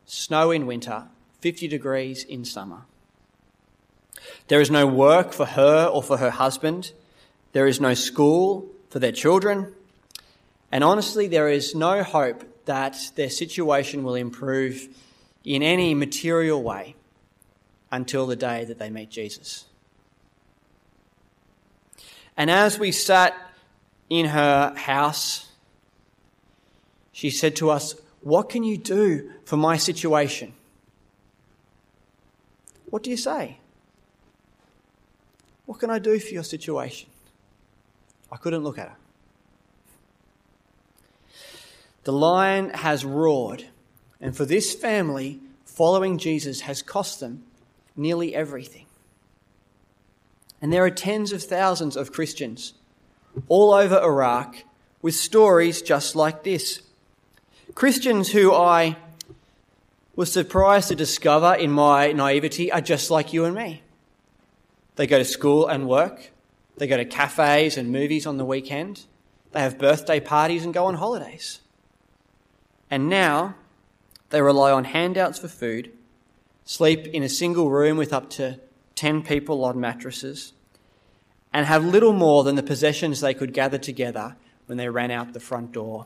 snow 0.05 0.51
in 0.51 0.65
winter, 0.65 1.09
50 1.41 1.67
degrees 1.67 2.23
in 2.23 2.45
summer. 2.45 2.83
There 4.47 4.61
is 4.61 4.71
no 4.71 4.87
work 4.87 5.33
for 5.33 5.47
her 5.47 5.87
or 5.87 6.01
for 6.01 6.15
her 6.15 6.29
husband. 6.29 6.93
There 7.51 7.67
is 7.67 7.81
no 7.81 7.93
school 7.93 8.65
for 8.89 8.99
their 8.99 9.11
children. 9.11 9.73
And 10.71 10.85
honestly, 10.85 11.27
there 11.27 11.49
is 11.49 11.75
no 11.75 12.01
hope 12.01 12.45
that 12.63 13.11
their 13.15 13.29
situation 13.29 14.05
will 14.05 14.15
improve 14.15 14.87
in 15.43 15.63
any 15.63 15.93
material 15.93 16.61
way 16.61 16.95
until 17.91 18.27
the 18.27 18.35
day 18.35 18.65
that 18.65 18.79
they 18.79 18.89
meet 18.89 19.09
Jesus. 19.09 19.65
And 22.37 22.49
as 22.49 22.79
we 22.79 22.91
sat 22.91 23.35
in 24.09 24.27
her 24.27 24.73
house, 24.75 25.51
she 27.11 27.29
said 27.29 27.55
to 27.57 27.69
us, 27.69 27.95
What 28.21 28.49
can 28.49 28.63
you 28.63 28.77
do 28.77 29.31
for 29.45 29.57
my 29.57 29.77
situation? 29.77 30.53
What 32.89 33.03
do 33.03 33.09
you 33.09 33.17
say? 33.17 33.57
What 35.65 35.79
can 35.79 35.89
I 35.89 35.99
do 35.99 36.19
for 36.19 36.33
your 36.33 36.43
situation? 36.43 37.09
I 38.31 38.37
couldn't 38.37 38.63
look 38.63 38.77
at 38.77 38.89
her. 38.89 38.95
The 42.03 42.11
lion 42.11 42.71
has 42.71 43.05
roared, 43.05 43.65
and 44.21 44.37
for 44.37 44.45
this 44.45 44.73
family, 44.73 45.39
following 45.65 46.17
Jesus 46.17 46.61
has 46.61 46.81
cost 46.81 47.19
them 47.19 47.43
nearly 47.95 48.35
everything. 48.35 48.85
And 50.61 50.71
there 50.71 50.85
are 50.85 50.91
tens 50.91 51.31
of 51.31 51.41
thousands 51.41 51.97
of 51.97 52.11
Christians 52.11 52.73
all 53.47 53.73
over 53.73 53.99
Iraq 53.99 54.57
with 55.01 55.15
stories 55.15 55.81
just 55.81 56.15
like 56.15 56.43
this. 56.43 56.81
Christians 57.73 58.31
who 58.31 58.53
I 58.53 58.95
was 60.15 60.31
surprised 60.31 60.89
to 60.89 60.95
discover 60.95 61.55
in 61.55 61.71
my 61.71 62.11
naivety 62.11 62.71
are 62.71 62.81
just 62.81 63.09
like 63.09 63.33
you 63.33 63.45
and 63.45 63.55
me. 63.55 63.81
They 64.97 65.07
go 65.07 65.17
to 65.17 65.25
school 65.25 65.67
and 65.67 65.87
work. 65.87 66.31
They 66.77 66.85
go 66.85 66.97
to 66.97 67.05
cafes 67.05 67.77
and 67.77 67.91
movies 67.91 68.27
on 68.27 68.37
the 68.37 68.45
weekend. 68.45 69.05
They 69.51 69.61
have 69.61 69.79
birthday 69.79 70.19
parties 70.19 70.63
and 70.63 70.73
go 70.73 70.85
on 70.85 70.95
holidays. 70.95 71.59
And 72.89 73.09
now 73.09 73.55
they 74.31 74.41
rely 74.41 74.71
on 74.71 74.85
handouts 74.85 75.39
for 75.39 75.47
food, 75.47 75.91
sleep 76.65 77.07
in 77.07 77.23
a 77.23 77.29
single 77.29 77.69
room 77.69 77.97
with 77.97 78.11
up 78.13 78.29
to 78.31 78.59
10 78.95 79.23
people 79.23 79.63
on 79.63 79.79
mattresses, 79.79 80.53
and 81.53 81.65
have 81.65 81.83
little 81.83 82.13
more 82.13 82.43
than 82.43 82.55
the 82.55 82.63
possessions 82.63 83.19
they 83.19 83.33
could 83.33 83.53
gather 83.53 83.77
together 83.77 84.35
when 84.65 84.77
they 84.77 84.89
ran 84.89 85.11
out 85.11 85.33
the 85.33 85.39
front 85.39 85.71
door 85.71 86.05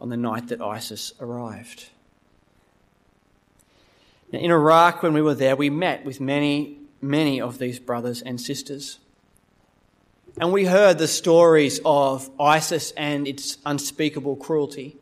on 0.00 0.08
the 0.08 0.16
night 0.16 0.48
that 0.48 0.60
ISIS 0.60 1.12
arrived. 1.20 1.90
Now, 4.32 4.38
in 4.38 4.50
Iraq, 4.50 5.02
when 5.02 5.12
we 5.12 5.22
were 5.22 5.34
there, 5.34 5.56
we 5.56 5.70
met 5.70 6.04
with 6.04 6.20
many 6.20 6.80
many 7.02 7.40
of 7.40 7.58
these 7.58 7.78
brothers 7.78 8.22
and 8.22 8.40
sisters. 8.40 8.98
And 10.40 10.52
we 10.52 10.66
heard 10.66 10.98
the 10.98 11.08
stories 11.08 11.80
of 11.84 12.30
ISIS 12.38 12.92
and 12.96 13.26
its 13.26 13.58
unspeakable 13.66 14.36
cruelty. 14.36 14.96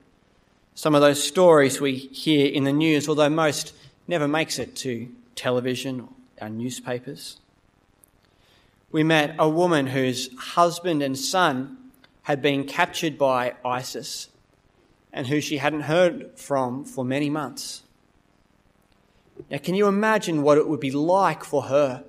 Some 0.78 0.94
of 0.94 1.00
those 1.00 1.20
stories 1.20 1.80
we 1.80 1.96
hear 1.96 2.46
in 2.46 2.62
the 2.62 2.72
news, 2.72 3.08
although 3.08 3.28
most 3.28 3.74
never 4.06 4.28
makes 4.28 4.60
it 4.60 4.76
to 4.76 5.08
television 5.34 6.02
or 6.02 6.08
our 6.40 6.48
newspapers. 6.48 7.40
We 8.92 9.02
met 9.02 9.34
a 9.40 9.48
woman 9.48 9.88
whose 9.88 10.32
husband 10.38 11.02
and 11.02 11.18
son 11.18 11.90
had 12.22 12.40
been 12.40 12.62
captured 12.62 13.18
by 13.18 13.54
ISIS 13.64 14.28
and 15.12 15.26
who 15.26 15.40
she 15.40 15.56
hadn't 15.56 15.80
heard 15.80 16.38
from 16.38 16.84
for 16.84 17.04
many 17.04 17.28
months. 17.28 17.82
Now, 19.50 19.58
can 19.58 19.74
you 19.74 19.88
imagine 19.88 20.42
what 20.42 20.58
it 20.58 20.68
would 20.68 20.78
be 20.78 20.92
like 20.92 21.42
for 21.42 21.62
her 21.62 22.04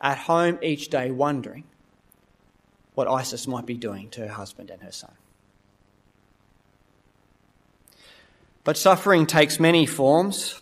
at 0.00 0.18
home 0.18 0.60
each 0.62 0.88
day 0.88 1.10
wondering 1.10 1.64
what 2.94 3.08
ISIS 3.08 3.48
might 3.48 3.66
be 3.66 3.74
doing 3.74 4.08
to 4.10 4.20
her 4.20 4.34
husband 4.34 4.70
and 4.70 4.82
her 4.82 4.92
son? 4.92 5.14
But 8.66 8.76
suffering 8.76 9.26
takes 9.26 9.60
many 9.60 9.86
forms. 9.86 10.60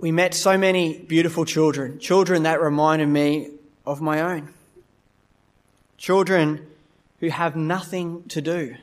We 0.00 0.10
met 0.10 0.34
so 0.34 0.58
many 0.58 0.98
beautiful 0.98 1.44
children, 1.44 2.00
children 2.00 2.42
that 2.42 2.60
reminded 2.60 3.06
me 3.06 3.50
of 3.86 4.00
my 4.00 4.20
own. 4.20 4.52
Children 5.98 6.66
who 7.20 7.28
have 7.28 7.54
nothing 7.54 8.24
to 8.24 8.42
do, 8.42 8.74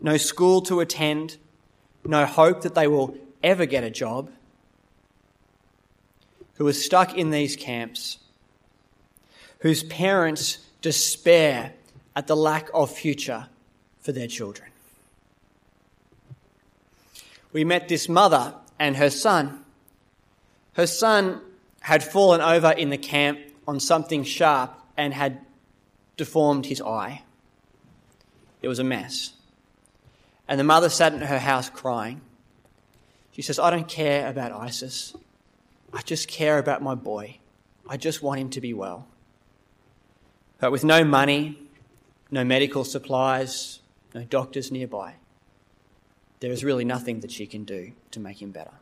no 0.00 0.18
school 0.18 0.60
to 0.62 0.78
attend, 0.78 1.36
no 2.04 2.24
hope 2.24 2.60
that 2.60 2.76
they 2.76 2.86
will 2.86 3.16
ever 3.42 3.66
get 3.66 3.82
a 3.82 3.90
job, 3.90 4.30
who 6.58 6.68
are 6.68 6.72
stuck 6.72 7.18
in 7.18 7.30
these 7.30 7.56
camps, 7.56 8.18
whose 9.58 9.82
parents 9.82 10.58
despair 10.80 11.72
at 12.14 12.28
the 12.28 12.36
lack 12.36 12.68
of 12.72 12.88
future 12.92 13.48
for 13.98 14.12
their 14.12 14.28
children. 14.28 14.68
We 17.52 17.64
met 17.64 17.88
this 17.88 18.08
mother 18.08 18.54
and 18.78 18.96
her 18.96 19.10
son. 19.10 19.64
Her 20.74 20.86
son 20.86 21.40
had 21.80 22.04
fallen 22.04 22.40
over 22.40 22.70
in 22.70 22.90
the 22.90 22.98
camp 22.98 23.40
on 23.66 23.80
something 23.80 24.24
sharp 24.24 24.72
and 24.96 25.14
had 25.14 25.40
deformed 26.16 26.66
his 26.66 26.80
eye. 26.80 27.22
It 28.60 28.68
was 28.68 28.78
a 28.78 28.84
mess. 28.84 29.32
And 30.48 30.58
the 30.58 30.64
mother 30.64 30.88
sat 30.88 31.12
in 31.12 31.20
her 31.20 31.38
house 31.38 31.70
crying. 31.70 32.20
She 33.32 33.42
says, 33.42 33.58
I 33.58 33.70
don't 33.70 33.88
care 33.88 34.28
about 34.28 34.52
ISIS. 34.52 35.14
I 35.92 36.02
just 36.02 36.28
care 36.28 36.58
about 36.58 36.82
my 36.82 36.94
boy. 36.94 37.38
I 37.88 37.96
just 37.96 38.22
want 38.22 38.40
him 38.40 38.50
to 38.50 38.60
be 38.60 38.74
well. 38.74 39.06
But 40.58 40.72
with 40.72 40.84
no 40.84 41.04
money, 41.04 41.58
no 42.30 42.44
medical 42.44 42.84
supplies, 42.84 43.80
no 44.14 44.24
doctors 44.24 44.72
nearby, 44.72 45.14
there 46.40 46.52
is 46.52 46.64
really 46.64 46.84
nothing 46.84 47.20
that 47.20 47.30
she 47.30 47.46
can 47.46 47.64
do 47.64 47.92
to 48.10 48.20
make 48.20 48.40
him 48.40 48.50
better. 48.50 48.72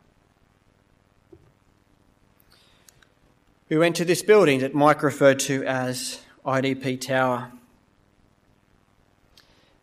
We 3.69 3.77
went 3.77 3.95
to 3.97 4.05
this 4.05 4.21
building 4.21 4.59
that 4.59 4.73
Mike 4.73 5.03
referred 5.03 5.39
to 5.39 5.63
as 5.65 6.21
IDP 6.45 7.01
Tower. 7.01 7.51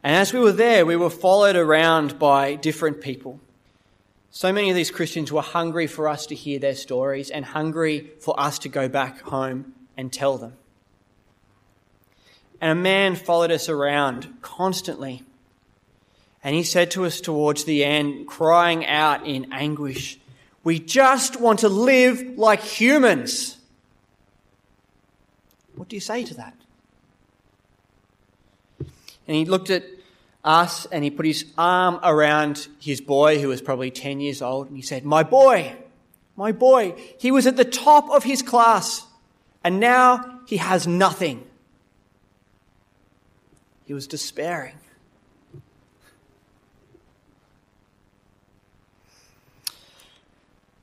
And 0.02 0.16
as 0.16 0.32
we 0.32 0.40
were 0.40 0.52
there, 0.52 0.86
we 0.86 0.96
were 0.96 1.10
followed 1.10 1.56
around 1.56 2.18
by 2.18 2.54
different 2.54 3.00
people. 3.02 3.40
So 4.30 4.52
many 4.52 4.70
of 4.70 4.76
these 4.76 4.90
Christians 4.90 5.30
were 5.30 5.42
hungry 5.42 5.86
for 5.86 6.08
us 6.08 6.26
to 6.26 6.34
hear 6.34 6.58
their 6.58 6.74
stories 6.74 7.30
and 7.30 7.44
hungry 7.44 8.10
for 8.20 8.38
us 8.40 8.58
to 8.60 8.68
go 8.68 8.88
back 8.88 9.20
home 9.20 9.74
and 9.96 10.12
tell 10.12 10.38
them. 10.38 10.54
And 12.60 12.72
a 12.72 12.74
man 12.74 13.16
followed 13.16 13.50
us 13.50 13.68
around 13.68 14.38
constantly. 14.40 15.22
And 16.44 16.54
he 16.54 16.62
said 16.62 16.90
to 16.92 17.06
us 17.06 17.22
towards 17.22 17.64
the 17.64 17.84
end, 17.84 18.28
crying 18.28 18.84
out 18.84 19.26
in 19.26 19.52
anguish, 19.52 20.18
We 20.62 20.78
just 20.78 21.40
want 21.40 21.60
to 21.60 21.70
live 21.70 22.22
like 22.36 22.60
humans. 22.60 23.56
What 25.74 25.88
do 25.88 25.96
you 25.96 26.00
say 26.00 26.22
to 26.24 26.34
that? 26.34 26.54
And 29.26 29.36
he 29.36 29.46
looked 29.46 29.70
at 29.70 29.84
us 30.44 30.84
and 30.86 31.02
he 31.02 31.10
put 31.10 31.24
his 31.24 31.46
arm 31.56 31.98
around 32.02 32.68
his 32.78 33.00
boy, 33.00 33.40
who 33.40 33.48
was 33.48 33.62
probably 33.62 33.90
10 33.90 34.20
years 34.20 34.42
old, 34.42 34.68
and 34.68 34.76
he 34.76 34.82
said, 34.82 35.04
My 35.04 35.22
boy, 35.22 35.74
my 36.36 36.52
boy, 36.52 36.94
he 37.18 37.30
was 37.30 37.46
at 37.46 37.56
the 37.56 37.64
top 37.64 38.10
of 38.10 38.22
his 38.22 38.42
class, 38.42 39.06
and 39.64 39.80
now 39.80 40.40
he 40.46 40.58
has 40.58 40.86
nothing. 40.86 41.46
He 43.86 43.94
was 43.94 44.06
despairing. 44.06 44.76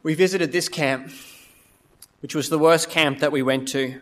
We 0.03 0.15
visited 0.15 0.51
this 0.51 0.67
camp, 0.67 1.12
which 2.22 2.34
was 2.34 2.50
the 2.50 2.58
worst 2.58 2.89
camp 2.89 3.20
that 3.20 3.31
we 3.31 3.43
went 3.43 3.67
to. 3.70 4.00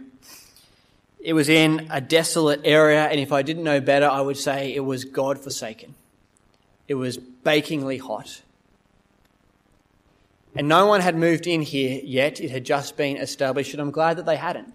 It 1.20 1.34
was 1.34 1.50
in 1.50 1.88
a 1.92 2.00
desolate 2.00 2.62
area, 2.64 3.06
and 3.06 3.20
if 3.20 3.34
I 3.34 3.42
didn't 3.42 3.64
know 3.64 3.82
better, 3.82 4.08
I 4.08 4.22
would 4.22 4.38
say 4.38 4.74
it 4.74 4.80
was 4.80 5.04
God 5.04 5.38
forsaken. 5.38 5.96
It 6.88 6.96
was 6.96 7.18
bakingly 7.18 7.98
hot. 7.98 8.42
And 10.56 10.70
no 10.70 10.86
one 10.86 11.02
had 11.02 11.16
moved 11.16 11.46
in 11.46 11.62
here 11.62 12.00
yet. 12.04 12.40
It 12.40 12.50
had 12.50 12.64
just 12.64 12.96
been 12.96 13.18
established, 13.18 13.74
and 13.74 13.82
I'm 13.82 13.92
glad 13.92 14.18
that 14.18 14.26
they 14.26 14.38
hadn't, 14.38 14.74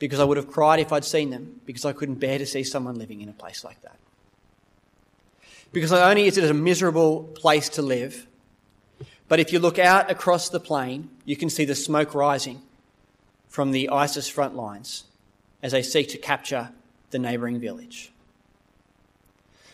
because 0.00 0.18
I 0.18 0.24
would 0.24 0.36
have 0.36 0.50
cried 0.50 0.80
if 0.80 0.92
I'd 0.92 1.04
seen 1.04 1.30
them, 1.30 1.60
because 1.64 1.84
I 1.84 1.92
couldn't 1.92 2.16
bear 2.16 2.38
to 2.38 2.46
see 2.46 2.64
someone 2.64 2.98
living 2.98 3.20
in 3.20 3.28
a 3.28 3.32
place 3.32 3.62
like 3.62 3.80
that. 3.82 3.96
Because 5.72 5.92
not 5.92 6.02
only 6.02 6.26
is 6.26 6.36
it 6.36 6.50
a 6.50 6.52
miserable 6.52 7.22
place 7.36 7.68
to 7.70 7.82
live, 7.82 8.26
but 9.30 9.38
if 9.38 9.52
you 9.52 9.60
look 9.60 9.78
out 9.78 10.10
across 10.10 10.48
the 10.48 10.58
plain, 10.58 11.08
you 11.24 11.36
can 11.36 11.48
see 11.48 11.64
the 11.64 11.76
smoke 11.76 12.16
rising 12.16 12.62
from 13.46 13.70
the 13.70 13.88
ISIS 13.88 14.28
front 14.28 14.56
lines 14.56 15.04
as 15.62 15.70
they 15.70 15.82
seek 15.82 16.08
to 16.08 16.18
capture 16.18 16.70
the 17.10 17.18
neighbouring 17.20 17.60
village. 17.60 18.10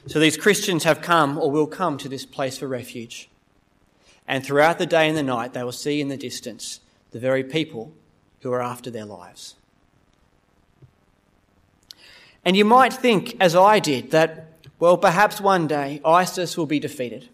So 0.08 0.20
these 0.20 0.36
Christians 0.36 0.84
have 0.84 1.00
come 1.00 1.38
or 1.38 1.50
will 1.50 1.66
come 1.66 1.96
to 1.96 2.08
this 2.08 2.26
place 2.26 2.58
for 2.58 2.68
refuge. 2.68 3.30
And 4.28 4.44
throughout 4.44 4.78
the 4.78 4.84
day 4.84 5.08
and 5.08 5.16
the 5.16 5.22
night, 5.22 5.54
they 5.54 5.64
will 5.64 5.72
see 5.72 6.02
in 6.02 6.08
the 6.08 6.18
distance 6.18 6.80
the 7.12 7.18
very 7.18 7.42
people 7.42 7.94
who 8.42 8.52
are 8.52 8.62
after 8.62 8.90
their 8.90 9.06
lives. 9.06 9.54
And 12.44 12.58
you 12.58 12.66
might 12.66 12.92
think, 12.92 13.38
as 13.40 13.56
I 13.56 13.78
did, 13.78 14.10
that, 14.10 14.52
well, 14.78 14.98
perhaps 14.98 15.40
one 15.40 15.66
day 15.66 16.02
ISIS 16.04 16.58
will 16.58 16.66
be 16.66 16.78
defeated 16.78 17.30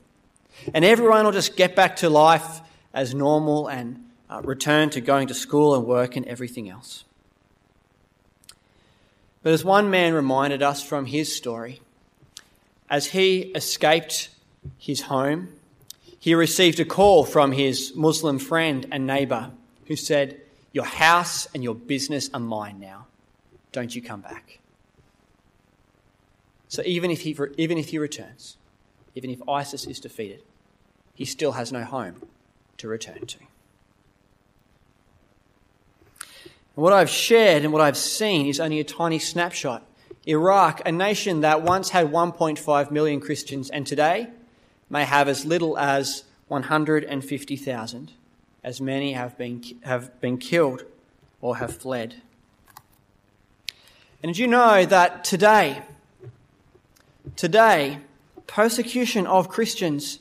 and 0.74 0.84
everyone 0.84 1.24
will 1.24 1.32
just 1.32 1.56
get 1.56 1.74
back 1.76 1.96
to 1.96 2.08
life 2.08 2.60
as 2.94 3.14
normal 3.14 3.68
and 3.68 4.04
uh, 4.28 4.40
return 4.42 4.90
to 4.90 5.00
going 5.00 5.28
to 5.28 5.34
school 5.34 5.74
and 5.74 5.84
work 5.84 6.16
and 6.16 6.26
everything 6.26 6.68
else. 6.68 7.04
But 9.42 9.52
as 9.52 9.64
one 9.64 9.90
man 9.90 10.14
reminded 10.14 10.62
us 10.62 10.82
from 10.82 11.06
his 11.06 11.34
story, 11.34 11.80
as 12.88 13.06
he 13.06 13.52
escaped 13.54 14.28
his 14.78 15.02
home, 15.02 15.48
he 16.18 16.34
received 16.34 16.78
a 16.78 16.84
call 16.84 17.24
from 17.24 17.52
his 17.52 17.92
Muslim 17.96 18.38
friend 18.38 18.86
and 18.92 19.06
neighbour 19.06 19.50
who 19.86 19.96
said, 19.96 20.40
Your 20.72 20.84
house 20.84 21.48
and 21.54 21.64
your 21.64 21.74
business 21.74 22.30
are 22.32 22.40
mine 22.40 22.78
now. 22.78 23.06
Don't 23.72 23.94
you 23.94 24.02
come 24.02 24.20
back. 24.20 24.60
So 26.68 26.82
even 26.84 27.10
if 27.10 27.22
he, 27.22 27.36
even 27.58 27.76
if 27.76 27.88
he 27.88 27.98
returns, 27.98 28.56
even 29.14 29.30
if 29.30 29.46
ISIS 29.48 29.86
is 29.86 29.98
defeated, 29.98 30.42
he 31.22 31.26
still 31.26 31.52
has 31.52 31.70
no 31.70 31.84
home 31.84 32.20
to 32.76 32.88
return 32.88 33.24
to. 33.24 33.38
And 36.74 36.82
what 36.82 36.92
I've 36.92 37.08
shared 37.08 37.62
and 37.62 37.72
what 37.72 37.80
I've 37.80 37.96
seen 37.96 38.46
is 38.46 38.58
only 38.58 38.80
a 38.80 38.84
tiny 38.84 39.20
snapshot. 39.20 39.86
Iraq, 40.26 40.82
a 40.84 40.90
nation 40.90 41.42
that 41.42 41.62
once 41.62 41.90
had 41.90 42.08
1.5 42.08 42.90
million 42.90 43.20
Christians 43.20 43.70
and 43.70 43.86
today 43.86 44.30
may 44.90 45.04
have 45.04 45.28
as 45.28 45.44
little 45.44 45.78
as 45.78 46.24
150,000, 46.48 48.12
as 48.64 48.80
many 48.80 49.12
have 49.12 49.38
been, 49.38 49.62
have 49.84 50.20
been 50.20 50.38
killed 50.38 50.82
or 51.40 51.58
have 51.58 51.76
fled. 51.76 52.16
And 54.24 54.34
did 54.34 54.38
you 54.38 54.48
know 54.48 54.84
that 54.86 55.22
today, 55.22 55.82
today, 57.36 58.00
persecution 58.48 59.28
of 59.28 59.48
Christians 59.48 60.18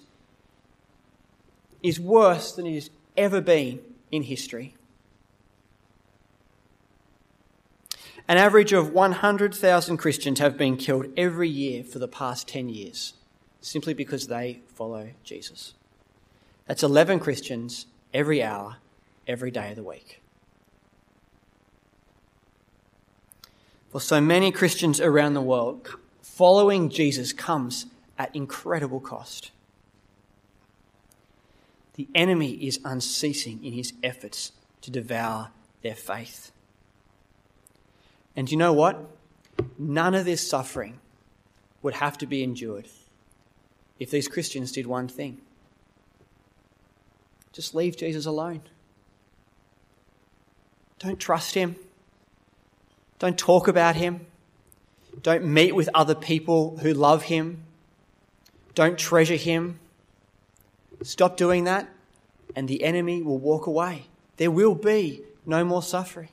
is 1.84 2.00
worse 2.00 2.54
than 2.54 2.66
it 2.66 2.76
has 2.76 2.90
ever 3.18 3.42
been 3.42 3.80
in 4.12 4.24
history? 4.24 4.76
An 8.28 8.38
average 8.38 8.72
of 8.72 8.92
100,000 8.92 9.98
Christians 9.98 10.40
have 10.40 10.58
been 10.58 10.78
killed 10.78 11.08
every 11.18 11.50
year 11.50 11.84
for 11.84 12.00
the 12.00 12.08
past 12.08 12.48
10 12.48 12.70
years 12.70 13.14
simply 13.62 13.94
because 13.94 14.28
they 14.28 14.62
follow 14.68 15.10
Jesus. 15.24 15.76
That's 16.68 16.84
11 16.84 17.20
Christians 17.20 17.86
every 18.14 18.42
hour, 18.42 18.78
every 19.28 19.52
day 19.52 19.70
of 19.70 19.76
the 19.76 19.84
week. 19.84 20.22
For 23.90 24.02
so 24.02 24.22
many 24.22 24.52
Christians 24.52 25.00
around 25.00 25.34
the 25.34 25.42
world, 25.42 25.88
following 26.22 26.90
Jesus 26.90 27.34
comes 27.34 27.88
at 28.18 28.36
incredible 28.36 29.00
cost. 29.00 29.52
The 31.96 32.08
enemy 32.16 32.52
is 32.54 32.80
unceasing 32.86 33.64
in 33.64 33.74
his 33.74 33.94
efforts 34.04 34.52
to 34.82 34.92
devour 34.92 35.50
their 35.82 35.96
faith. 35.96 36.52
And 38.36 38.50
you 38.50 38.58
know 38.58 38.74
what? 38.74 39.10
None 39.78 40.16
of 40.16 40.26
this 40.26 40.48
suffering 40.48 41.00
would 41.82 41.96
have 41.96 42.18
to 42.20 42.26
be 42.26 42.44
endured 42.44 42.88
if 44.00 44.10
these 44.10 44.28
Christians 44.28 44.72
did 44.72 44.88
one 44.88 45.08
thing 45.08 45.42
just 47.54 47.76
leave 47.76 47.98
Jesus 47.98 48.26
alone. 48.26 48.62
Don't 51.00 51.20
trust 51.20 51.54
him. 51.54 51.76
Don't 53.20 53.38
talk 53.38 53.68
about 53.68 53.96
him. 53.96 54.26
Don't 55.22 55.46
meet 55.46 55.76
with 55.76 55.90
other 55.94 56.16
people 56.16 56.78
who 56.78 56.94
love 56.94 57.24
him. 57.24 57.64
Don't 58.74 58.98
treasure 58.98 59.36
him. 59.36 59.80
Stop 61.04 61.38
doing 61.38 61.64
that, 61.64 61.90
and 62.56 62.68
the 62.68 62.84
enemy 62.84 63.22
will 63.22 63.38
walk 63.38 63.66
away. 63.68 64.06
There 64.38 64.52
will 64.52 64.76
be 64.76 65.22
no 65.46 65.64
more 65.64 65.82
suffering. 65.82 66.30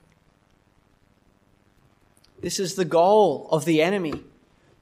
This 2.40 2.60
is 2.60 2.74
the 2.74 2.84
goal 2.84 3.48
of 3.50 3.64
the 3.64 3.82
enemy 3.82 4.22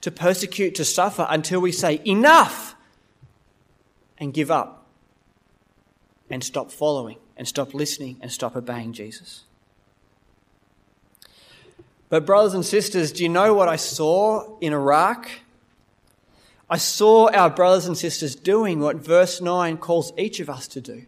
to 0.00 0.10
persecute, 0.10 0.74
to 0.74 0.84
suffer 0.84 1.26
until 1.28 1.60
we 1.60 1.72
say, 1.72 2.00
enough, 2.04 2.74
and 4.18 4.32
give 4.34 4.50
up, 4.50 4.86
and 6.28 6.44
stop 6.44 6.70
following, 6.70 7.16
and 7.36 7.48
stop 7.48 7.74
listening, 7.74 8.16
and 8.20 8.30
stop 8.30 8.56
obeying 8.56 8.92
Jesus. 8.92 9.44
But, 12.08 12.24
brothers 12.24 12.54
and 12.54 12.64
sisters, 12.64 13.10
do 13.10 13.22
you 13.22 13.28
know 13.28 13.54
what 13.54 13.68
I 13.68 13.76
saw 13.76 14.58
in 14.60 14.72
Iraq? 14.72 15.28
I 16.68 16.78
saw 16.78 17.30
our 17.30 17.50
brothers 17.50 17.86
and 17.86 17.96
sisters 17.96 18.34
doing 18.34 18.80
what 18.80 18.96
verse 18.96 19.40
9 19.40 19.76
calls 19.78 20.12
each 20.18 20.40
of 20.40 20.50
us 20.50 20.66
to 20.68 20.80
do 20.80 21.06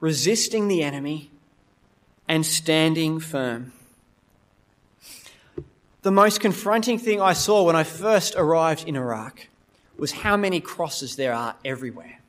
resisting 0.00 0.68
the 0.68 0.82
enemy 0.82 1.30
and 2.28 2.44
standing 2.44 3.18
firm. 3.18 3.72
The 6.02 6.10
most 6.10 6.40
confronting 6.40 6.98
thing 6.98 7.22
I 7.22 7.32
saw 7.32 7.62
when 7.62 7.74
I 7.74 7.84
first 7.84 8.34
arrived 8.36 8.86
in 8.86 8.96
Iraq 8.96 9.48
was 9.96 10.12
how 10.12 10.36
many 10.36 10.60
crosses 10.60 11.16
there 11.16 11.32
are 11.32 11.56
everywhere. 11.64 12.20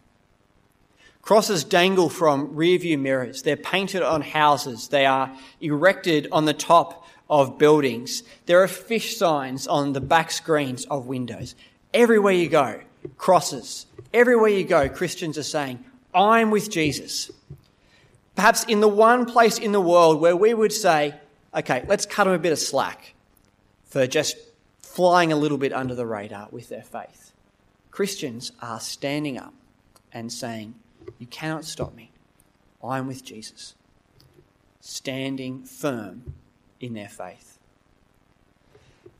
Crosses 1.21 1.65
dangle 1.65 2.07
from 2.07 2.55
rearview 2.55 2.97
mirrors. 2.97 3.41
They're 3.41 3.57
painted 3.57 4.03
on 4.03 4.21
houses. 4.21 4.87
They 4.87 5.05
are 5.05 5.35
erected 5.59 6.29
on 6.31 6.45
the 6.45 6.53
top 6.53 7.05
of 7.29 7.57
buildings. 7.57 8.23
There 8.45 8.63
are 8.63 8.69
fish 8.69 9.17
signs 9.17 9.67
on 9.67 9.91
the 9.91 9.99
back 9.99 10.31
screens 10.31 10.85
of 10.85 11.07
windows. 11.07 11.55
Everywhere 11.95 12.33
you 12.33 12.49
go, 12.49 12.81
crosses. 13.17 13.85
Everywhere 14.13 14.49
you 14.49 14.65
go, 14.65 14.89
Christians 14.89 15.37
are 15.37 15.43
saying, 15.43 15.83
I'm 16.13 16.51
with 16.51 16.69
Jesus. 16.69 17.31
Perhaps 18.35 18.65
in 18.65 18.81
the 18.81 18.87
one 18.89 19.25
place 19.25 19.57
in 19.57 19.71
the 19.71 19.79
world 19.79 20.19
where 20.19 20.35
we 20.35 20.53
would 20.53 20.73
say, 20.73 21.15
okay, 21.55 21.85
let's 21.87 22.05
cut 22.05 22.25
them 22.25 22.33
a 22.33 22.37
bit 22.37 22.51
of 22.51 22.59
slack 22.59 23.13
for 23.85 24.05
just 24.07 24.35
flying 24.77 25.31
a 25.31 25.37
little 25.37 25.57
bit 25.57 25.71
under 25.71 25.95
the 25.95 26.05
radar 26.05 26.49
with 26.51 26.67
their 26.67 26.83
faith. 26.83 27.31
Christians 27.91 28.51
are 28.61 28.81
standing 28.81 29.37
up 29.37 29.53
and 30.11 30.33
saying, 30.33 30.75
You 31.17 31.27
cannot 31.27 31.63
stop 31.63 31.95
me. 31.95 32.11
I 32.83 32.97
am 32.97 33.07
with 33.07 33.23
Jesus. 33.23 33.73
Standing 34.81 35.63
firm 35.63 36.33
in 36.81 36.93
their 36.93 37.07
faith. 37.07 37.57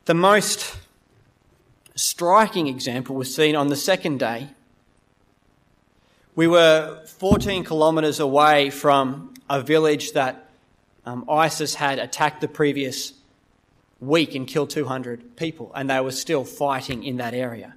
The 0.04 0.14
most 0.14 0.78
striking 1.96 2.68
example 2.68 3.16
was 3.16 3.34
seen 3.34 3.56
on 3.56 3.68
the 3.68 3.76
second 3.76 4.20
day. 4.20 4.50
We 6.36 6.48
were 6.48 7.02
14 7.06 7.64
kilometres 7.64 8.20
away 8.20 8.70
from 8.70 9.34
a 9.50 9.62
village 9.62 10.12
that 10.12 10.50
um, 11.06 11.26
ISIS 11.30 11.76
had 11.76 12.00
attacked 12.00 12.42
the 12.42 12.48
previous 12.48 13.14
week 14.02 14.36
and 14.36 14.46
killed 14.46 14.70
200 14.70 15.38
people, 15.38 15.72
and 15.74 15.90
they 15.90 16.00
were 16.02 16.12
still 16.12 16.44
fighting 16.44 17.04
in 17.04 17.18
that 17.18 17.34
area. 17.34 17.76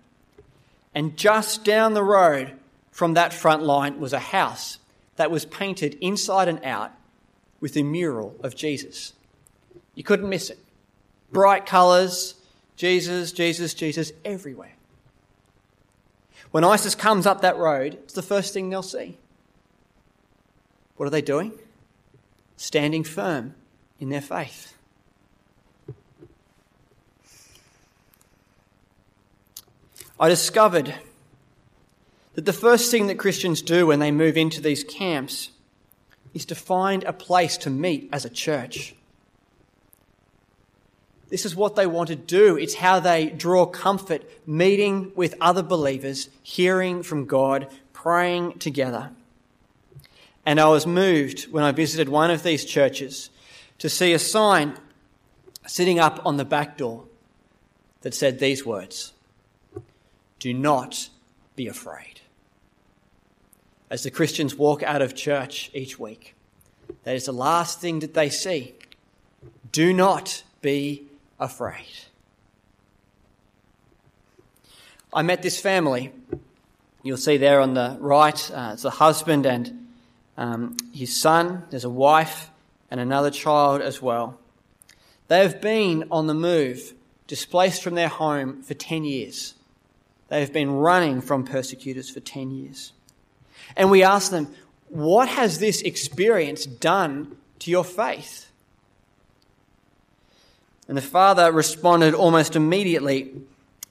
And 0.94 1.16
just 1.16 1.64
down 1.64 1.94
the 1.94 2.02
road 2.02 2.52
from 2.90 3.14
that 3.14 3.33
front 3.33 3.62
line 3.62 4.00
was 4.00 4.12
a 4.12 4.18
house 4.18 4.78
that 5.16 5.31
was 5.31 5.44
painted 5.44 5.96
inside 6.00 6.48
and 6.48 6.64
out 6.64 6.92
with 7.61 7.76
a 7.76 7.83
mural 7.83 8.35
of 8.42 8.57
Jesus. 8.57 9.12
You 9.94 10.02
couldn't 10.02 10.28
miss 10.28 10.50
it. 10.50 10.59
Bright 11.31 11.66
colours, 11.66 12.35
Jesus, 12.78 13.32
Jesus, 13.32 13.74
Jesus, 13.74 14.12
everywhere. 14.24 14.76
When 16.52 16.62
ISIS 16.62 16.94
comes 16.94 17.26
up 17.26 17.40
that 17.42 17.56
road, 17.56 17.94
it's 18.04 18.14
the 18.14 18.22
first 18.22 18.54
thing 18.54 18.70
they'll 18.70 18.84
see. 18.84 19.18
What 20.96 21.06
are 21.06 21.10
they 21.10 21.20
doing? 21.20 21.52
Standing 22.56 23.02
firm 23.02 23.54
in 23.98 24.10
their 24.10 24.20
faith. 24.20 24.74
I 30.20 30.28
discovered 30.28 30.94
that 32.34 32.44
the 32.44 32.52
first 32.52 32.92
thing 32.92 33.08
that 33.08 33.18
Christians 33.18 33.60
do 33.60 33.88
when 33.88 33.98
they 33.98 34.12
move 34.12 34.36
into 34.36 34.60
these 34.60 34.84
camps 34.84 35.50
is 36.32 36.44
to 36.44 36.54
find 36.54 37.02
a 37.02 37.12
place 37.12 37.56
to 37.58 37.70
meet 37.70 38.08
as 38.12 38.24
a 38.24 38.30
church. 38.30 38.94
This 41.28 41.44
is 41.44 41.54
what 41.54 41.76
they 41.76 41.86
want 41.86 42.08
to 42.08 42.16
do. 42.16 42.56
It's 42.56 42.74
how 42.74 43.00
they 43.00 43.26
draw 43.26 43.66
comfort, 43.66 44.22
meeting 44.46 45.12
with 45.14 45.34
other 45.40 45.62
believers, 45.62 46.30
hearing 46.42 47.02
from 47.02 47.26
God, 47.26 47.68
praying 47.92 48.58
together. 48.58 49.10
And 50.46 50.58
I 50.58 50.68
was 50.68 50.86
moved 50.86 51.52
when 51.52 51.64
I 51.64 51.72
visited 51.72 52.08
one 52.08 52.30
of 52.30 52.42
these 52.42 52.64
churches 52.64 53.28
to 53.78 53.88
see 53.90 54.12
a 54.14 54.18
sign 54.18 54.78
sitting 55.66 55.98
up 55.98 56.24
on 56.24 56.38
the 56.38 56.44
back 56.44 56.78
door 56.78 57.04
that 58.00 58.14
said 58.14 58.38
these 58.38 58.64
words 58.64 59.12
Do 60.38 60.54
not 60.54 61.10
be 61.56 61.66
afraid. 61.66 62.20
As 63.90 64.02
the 64.02 64.10
Christians 64.10 64.54
walk 64.54 64.82
out 64.82 65.02
of 65.02 65.14
church 65.14 65.70
each 65.74 65.98
week, 65.98 66.34
that 67.04 67.14
is 67.14 67.26
the 67.26 67.32
last 67.32 67.80
thing 67.80 67.98
that 67.98 68.14
they 68.14 68.30
see. 68.30 68.74
Do 69.72 69.92
not 69.92 70.42
be 70.62 71.07
afraid. 71.38 71.87
I 75.12 75.22
met 75.22 75.42
this 75.42 75.61
family. 75.61 76.12
You'll 77.03 77.16
see 77.16 77.37
there 77.37 77.61
on 77.61 77.74
the 77.74 77.96
right, 78.01 78.51
uh, 78.51 78.70
it's 78.74 78.85
a 78.85 78.90
husband 78.90 79.46
and 79.46 79.88
um, 80.37 80.77
his 80.92 81.14
son. 81.16 81.64
There's 81.70 81.85
a 81.85 81.90
wife 81.90 82.51
and 82.90 83.01
another 83.01 83.31
child 83.31 83.81
as 83.81 84.03
well. 84.03 84.38
They 85.29 85.40
have 85.40 85.61
been 85.61 86.05
on 86.11 86.27
the 86.27 86.35
move, 86.35 86.94
displaced 87.27 87.83
from 87.83 87.94
their 87.94 88.09
home 88.09 88.62
for 88.62 88.74
10 88.74 89.05
years. 89.05 89.55
They 90.29 90.40
have 90.40 90.53
been 90.53 90.70
running 90.70 91.20
from 91.20 91.44
persecutors 91.44 92.11
for 92.11 92.20
10 92.20 92.51
years. 92.51 92.92
And 93.77 93.90
we 93.90 94.03
ask 94.03 94.31
them, 94.31 94.55
what 94.88 95.29
has 95.29 95.59
this 95.59 95.83
experience 95.83 96.64
done 96.64 97.37
to 97.61 97.70
your 97.70 97.85
faith? 97.85 98.47
And 100.88 100.96
the 100.96 101.03
father 101.03 101.53
responded 101.53 102.14
almost 102.14 102.57
immediately 102.57 103.35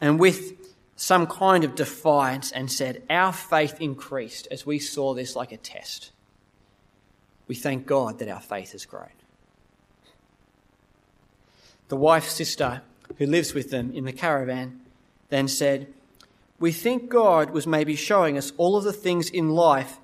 and 0.01 0.19
with 0.19 0.53
some 0.95 1.27
kind 1.27 1.63
of 1.63 1.75
defiance 1.75 2.51
and 2.51 2.71
said, 2.71 3.03
Our 3.09 3.31
faith 3.31 3.79
increased 3.79 4.47
as 4.49 4.65
we 4.65 4.79
saw 4.79 5.13
this 5.13 5.35
like 5.35 5.51
a 5.51 5.57
test. 5.57 6.11
We 7.47 7.55
thank 7.55 7.85
God 7.85 8.19
that 8.19 8.27
our 8.27 8.41
faith 8.41 8.71
has 8.73 8.85
grown. 8.85 9.09
The 11.87 11.95
wife's 11.95 12.33
sister, 12.33 12.81
who 13.17 13.25
lives 13.25 13.53
with 13.53 13.69
them 13.69 13.91
in 13.93 14.03
the 14.03 14.11
caravan, 14.11 14.81
then 15.29 15.47
said, 15.47 15.87
We 16.59 16.71
think 16.71 17.09
God 17.09 17.51
was 17.51 17.67
maybe 17.67 17.95
showing 17.95 18.37
us 18.37 18.51
all 18.57 18.75
of 18.75 18.83
the 18.83 18.91
things 18.91 19.29
in 19.29 19.51
life 19.51 19.97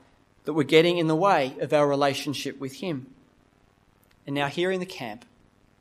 that 0.46 0.54
were 0.54 0.64
getting 0.64 0.98
in 0.98 1.08
the 1.08 1.16
way 1.16 1.56
of 1.60 1.74
our 1.74 1.88
relationship 1.88 2.60
with 2.60 2.76
Him. 2.76 3.08
And 4.26 4.36
now, 4.36 4.48
here 4.48 4.72
in 4.72 4.80
the 4.80 4.86
camp, 4.86 5.26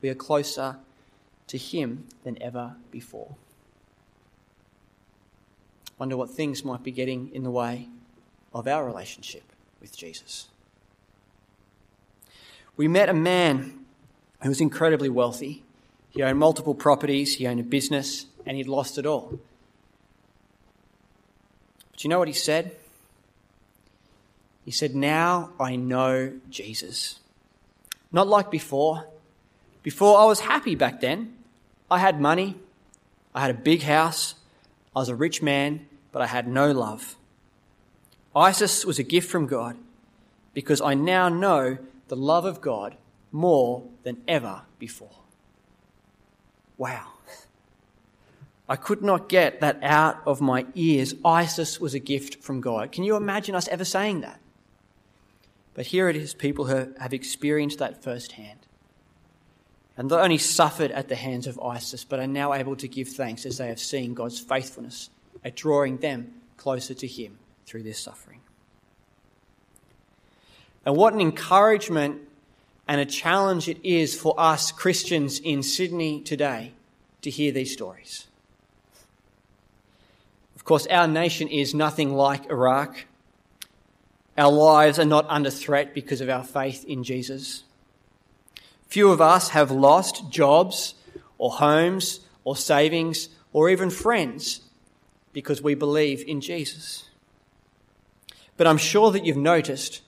we 0.00 0.08
are 0.08 0.14
closer 0.14 0.78
to 1.48 1.58
Him 1.58 2.06
than 2.24 2.40
ever 2.42 2.76
before. 2.90 3.36
Wonder 5.98 6.16
what 6.16 6.30
things 6.30 6.64
might 6.64 6.82
be 6.82 6.90
getting 6.90 7.32
in 7.34 7.44
the 7.44 7.50
way 7.50 7.88
of 8.52 8.66
our 8.66 8.84
relationship 8.84 9.44
with 9.80 9.96
Jesus. 9.96 10.48
We 12.76 12.88
met 12.88 13.08
a 13.08 13.14
man 13.14 13.84
who 14.42 14.48
was 14.48 14.60
incredibly 14.60 15.08
wealthy. 15.08 15.62
He 16.10 16.22
owned 16.22 16.38
multiple 16.38 16.74
properties, 16.74 17.36
he 17.36 17.46
owned 17.46 17.60
a 17.60 17.64
business, 17.64 18.26
and 18.44 18.56
he'd 18.56 18.68
lost 18.68 18.98
it 18.98 19.06
all. 19.06 19.38
But 21.90 22.02
you 22.02 22.10
know 22.10 22.18
what 22.18 22.28
he 22.28 22.34
said? 22.34 22.76
He 24.64 24.70
said, 24.70 24.94
Now 24.94 25.50
I 25.60 25.76
know 25.76 26.38
Jesus. 26.50 27.20
Not 28.10 28.28
like 28.28 28.50
before. 28.50 29.06
Before, 29.82 30.18
I 30.18 30.24
was 30.24 30.40
happy 30.40 30.74
back 30.74 31.00
then. 31.00 31.36
I 31.90 31.98
had 31.98 32.20
money, 32.20 32.56
I 33.34 33.40
had 33.42 33.50
a 33.50 33.54
big 33.54 33.82
house, 33.82 34.34
I 34.94 35.00
was 35.00 35.08
a 35.08 35.14
rich 35.14 35.42
man, 35.42 35.86
but 36.10 36.22
I 36.22 36.26
had 36.26 36.46
no 36.48 36.70
love. 36.72 37.16
ISIS 38.34 38.84
was 38.86 38.98
a 38.98 39.02
gift 39.02 39.30
from 39.30 39.46
God 39.46 39.76
because 40.54 40.80
I 40.80 40.94
now 40.94 41.28
know 41.28 41.78
the 42.08 42.16
love 42.16 42.44
of 42.44 42.60
God 42.60 42.96
more 43.30 43.84
than 44.04 44.22
ever 44.28 44.62
before. 44.78 45.22
Wow. 46.78 47.08
I 48.68 48.76
could 48.76 49.02
not 49.02 49.28
get 49.28 49.60
that 49.60 49.78
out 49.82 50.22
of 50.26 50.40
my 50.40 50.66
ears. 50.74 51.14
ISIS 51.24 51.78
was 51.80 51.94
a 51.94 51.98
gift 51.98 52.42
from 52.42 52.60
God. 52.60 52.90
Can 52.92 53.04
you 53.04 53.16
imagine 53.16 53.54
us 53.54 53.68
ever 53.68 53.84
saying 53.84 54.22
that? 54.22 54.40
But 55.74 55.86
here 55.86 56.08
it 56.08 56.16
is, 56.16 56.32
people 56.32 56.66
who 56.66 56.94
have 56.98 57.12
experienced 57.12 57.78
that 57.78 58.02
firsthand. 58.02 58.60
And 59.96 60.08
not 60.08 60.20
only 60.20 60.38
suffered 60.38 60.90
at 60.90 61.08
the 61.08 61.14
hands 61.14 61.46
of 61.46 61.60
ISIS, 61.60 62.04
but 62.04 62.18
are 62.18 62.26
now 62.26 62.54
able 62.54 62.76
to 62.76 62.88
give 62.88 63.08
thanks 63.08 63.44
as 63.44 63.58
they 63.58 63.68
have 63.68 63.80
seen 63.80 64.14
God's 64.14 64.40
faithfulness 64.40 65.10
at 65.44 65.56
drawing 65.56 65.98
them 65.98 66.32
closer 66.56 66.94
to 66.94 67.06
Him 67.06 67.38
through 67.66 67.82
their 67.82 67.94
suffering. 67.94 68.40
And 70.84 70.96
what 70.96 71.12
an 71.12 71.20
encouragement 71.20 72.22
and 72.88 73.00
a 73.00 73.04
challenge 73.04 73.68
it 73.68 73.78
is 73.84 74.18
for 74.18 74.34
us 74.38 74.72
Christians 74.72 75.38
in 75.38 75.62
Sydney 75.62 76.20
today 76.20 76.72
to 77.22 77.30
hear 77.30 77.52
these 77.52 77.72
stories. 77.72 78.26
Of 80.56 80.64
course, 80.64 80.86
our 80.88 81.06
nation 81.06 81.48
is 81.48 81.74
nothing 81.74 82.14
like 82.14 82.50
Iraq. 82.50 83.06
Our 84.36 84.50
lives 84.50 84.98
are 84.98 85.04
not 85.04 85.26
under 85.28 85.50
threat 85.50 85.94
because 85.94 86.20
of 86.20 86.28
our 86.28 86.44
faith 86.44 86.84
in 86.84 87.04
Jesus. 87.04 87.64
Few 88.92 89.10
of 89.10 89.22
us 89.22 89.48
have 89.48 89.70
lost 89.70 90.28
jobs 90.28 90.94
or 91.38 91.52
homes 91.52 92.20
or 92.44 92.54
savings 92.54 93.30
or 93.54 93.70
even 93.70 93.88
friends 93.88 94.60
because 95.32 95.62
we 95.62 95.74
believe 95.74 96.22
in 96.28 96.42
Jesus. 96.42 97.08
But 98.58 98.66
I'm 98.66 98.76
sure 98.76 99.10
that 99.10 99.24
you've 99.24 99.38
noticed 99.38 100.02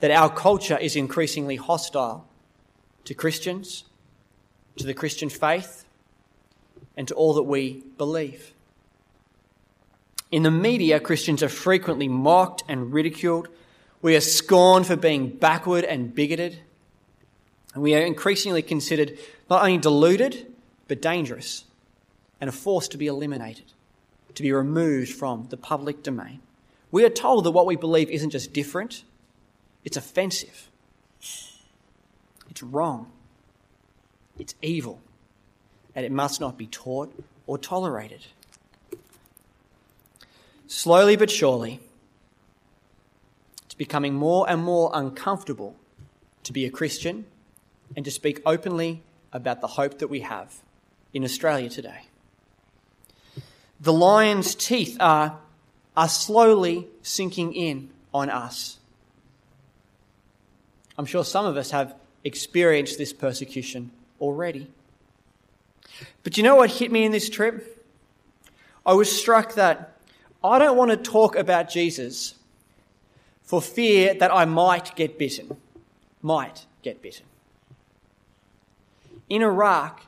that 0.00 0.10
our 0.10 0.28
culture 0.28 0.76
is 0.76 0.96
increasingly 0.96 1.54
hostile 1.54 2.26
to 3.04 3.14
Christians, 3.14 3.84
to 4.74 4.84
the 4.84 4.92
Christian 4.92 5.28
faith, 5.28 5.84
and 6.96 7.06
to 7.06 7.14
all 7.14 7.34
that 7.34 7.44
we 7.44 7.84
believe. 7.96 8.52
In 10.32 10.42
the 10.42 10.50
media, 10.50 10.98
Christians 10.98 11.44
are 11.44 11.48
frequently 11.48 12.08
mocked 12.08 12.64
and 12.66 12.92
ridiculed. 12.92 13.46
We 14.02 14.16
are 14.16 14.20
scorned 14.20 14.88
for 14.88 14.96
being 14.96 15.28
backward 15.28 15.84
and 15.84 16.12
bigoted. 16.12 16.58
And 17.74 17.82
we 17.82 17.94
are 17.94 18.00
increasingly 18.00 18.62
considered 18.62 19.18
not 19.50 19.62
only 19.62 19.78
deluded, 19.78 20.46
but 20.86 21.02
dangerous 21.02 21.64
and 22.40 22.48
a 22.48 22.52
force 22.52 22.88
to 22.88 22.96
be 22.96 23.08
eliminated, 23.08 23.72
to 24.34 24.42
be 24.42 24.52
removed 24.52 25.12
from 25.12 25.48
the 25.50 25.56
public 25.56 26.02
domain. 26.02 26.40
We 26.90 27.04
are 27.04 27.10
told 27.10 27.44
that 27.44 27.50
what 27.50 27.66
we 27.66 27.76
believe 27.76 28.08
isn't 28.08 28.30
just 28.30 28.52
different, 28.52 29.02
it's 29.84 29.96
offensive. 29.96 30.70
It's 32.48 32.62
wrong. 32.62 33.10
It's 34.38 34.54
evil. 34.62 35.00
And 35.94 36.06
it 36.06 36.12
must 36.12 36.40
not 36.40 36.56
be 36.56 36.68
taught 36.68 37.12
or 37.46 37.58
tolerated. 37.58 38.26
Slowly 40.68 41.16
but 41.16 41.30
surely, 41.30 41.80
it's 43.64 43.74
becoming 43.74 44.14
more 44.14 44.48
and 44.48 44.62
more 44.62 44.90
uncomfortable 44.94 45.76
to 46.44 46.52
be 46.52 46.64
a 46.64 46.70
Christian 46.70 47.26
and 47.96 48.04
to 48.04 48.10
speak 48.10 48.40
openly 48.44 49.02
about 49.32 49.60
the 49.60 49.66
hope 49.66 49.98
that 49.98 50.08
we 50.08 50.20
have 50.20 50.62
in 51.12 51.24
Australia 51.24 51.68
today. 51.68 52.06
The 53.80 53.92
lion's 53.92 54.54
teeth 54.54 54.96
are, 55.00 55.38
are 55.96 56.08
slowly 56.08 56.88
sinking 57.02 57.54
in 57.54 57.90
on 58.12 58.30
us. 58.30 58.78
I'm 60.96 61.06
sure 61.06 61.24
some 61.24 61.44
of 61.44 61.56
us 61.56 61.70
have 61.70 61.94
experienced 62.22 62.98
this 62.98 63.12
persecution 63.12 63.90
already. 64.20 64.70
But 66.22 66.36
you 66.36 66.42
know 66.42 66.56
what 66.56 66.70
hit 66.70 66.90
me 66.90 67.04
in 67.04 67.12
this 67.12 67.28
trip? 67.28 67.84
I 68.86 68.94
was 68.94 69.10
struck 69.10 69.54
that 69.54 69.98
I 70.42 70.58
don't 70.58 70.76
want 70.76 70.90
to 70.90 70.96
talk 70.96 71.36
about 71.36 71.70
Jesus 71.70 72.34
for 73.42 73.60
fear 73.60 74.14
that 74.14 74.32
I 74.32 74.44
might 74.44 74.94
get 74.94 75.18
bitten. 75.18 75.56
Might 76.22 76.66
get 76.82 77.02
bitten. 77.02 77.26
In 79.34 79.42
Iraq, 79.42 80.00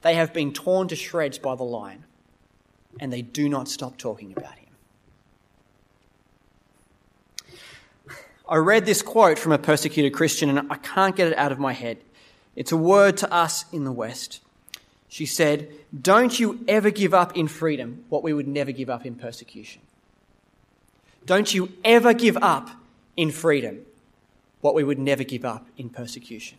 they 0.00 0.14
have 0.14 0.32
been 0.32 0.50
torn 0.50 0.88
to 0.88 0.96
shreds 0.96 1.38
by 1.38 1.56
the 1.56 1.62
lion, 1.62 2.04
and 2.98 3.12
they 3.12 3.20
do 3.20 3.50
not 3.50 3.68
stop 3.68 3.98
talking 3.98 4.32
about 4.34 4.54
him. 4.54 4.70
I 8.48 8.56
read 8.56 8.86
this 8.86 9.02
quote 9.02 9.38
from 9.38 9.52
a 9.52 9.58
persecuted 9.58 10.14
Christian, 10.14 10.48
and 10.48 10.72
I 10.72 10.76
can't 10.76 11.14
get 11.14 11.28
it 11.28 11.36
out 11.36 11.52
of 11.52 11.58
my 11.58 11.74
head. 11.74 11.98
It's 12.54 12.72
a 12.72 12.78
word 12.78 13.18
to 13.18 13.30
us 13.30 13.66
in 13.74 13.84
the 13.84 13.92
West. 13.92 14.40
She 15.06 15.26
said, 15.26 15.68
Don't 15.94 16.40
you 16.40 16.64
ever 16.66 16.88
give 16.90 17.12
up 17.12 17.36
in 17.36 17.48
freedom 17.48 18.06
what 18.08 18.22
we 18.22 18.32
would 18.32 18.48
never 18.48 18.72
give 18.72 18.88
up 18.88 19.04
in 19.04 19.16
persecution. 19.16 19.82
Don't 21.26 21.52
you 21.52 21.74
ever 21.84 22.14
give 22.14 22.38
up 22.38 22.70
in 23.18 23.32
freedom 23.32 23.82
what 24.62 24.74
we 24.74 24.82
would 24.82 24.98
never 24.98 25.24
give 25.24 25.44
up 25.44 25.66
in 25.76 25.90
persecution. 25.90 26.56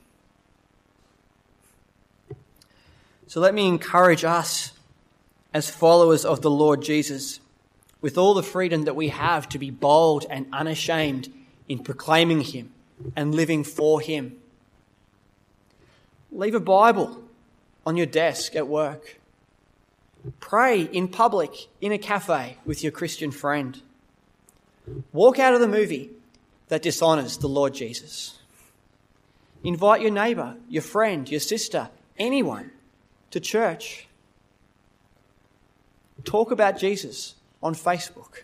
So 3.27 3.41
let 3.41 3.53
me 3.53 3.67
encourage 3.67 4.23
us 4.23 4.71
as 5.53 5.69
followers 5.69 6.23
of 6.23 6.41
the 6.41 6.49
Lord 6.49 6.81
Jesus, 6.81 7.41
with 7.99 8.17
all 8.17 8.33
the 8.33 8.43
freedom 8.43 8.83
that 8.83 8.95
we 8.95 9.09
have 9.09 9.49
to 9.49 9.59
be 9.59 9.69
bold 9.69 10.25
and 10.29 10.45
unashamed 10.53 11.31
in 11.67 11.79
proclaiming 11.79 12.41
Him 12.41 12.71
and 13.15 13.35
living 13.35 13.65
for 13.65 13.99
Him. 13.99 14.37
Leave 16.31 16.55
a 16.55 16.59
Bible 16.61 17.21
on 17.85 17.97
your 17.97 18.05
desk 18.05 18.55
at 18.55 18.67
work. 18.67 19.19
Pray 20.39 20.81
in 20.81 21.09
public, 21.09 21.67
in 21.81 21.91
a 21.91 21.97
cafe 21.97 22.57
with 22.65 22.81
your 22.81 22.91
Christian 22.93 23.31
friend. 23.31 23.81
Walk 25.11 25.37
out 25.37 25.53
of 25.53 25.59
the 25.59 25.67
movie 25.67 26.11
that 26.69 26.81
dishonors 26.81 27.37
the 27.37 27.47
Lord 27.47 27.73
Jesus. 27.73 28.39
Invite 29.63 30.01
your 30.01 30.11
neighbor, 30.11 30.55
your 30.69 30.81
friend, 30.81 31.29
your 31.29 31.39
sister, 31.41 31.89
anyone 32.17 32.71
to 33.31 33.39
church. 33.39 34.07
Talk 36.23 36.51
about 36.51 36.77
Jesus 36.77 37.35
on 37.61 37.73
Facebook. 37.75 38.43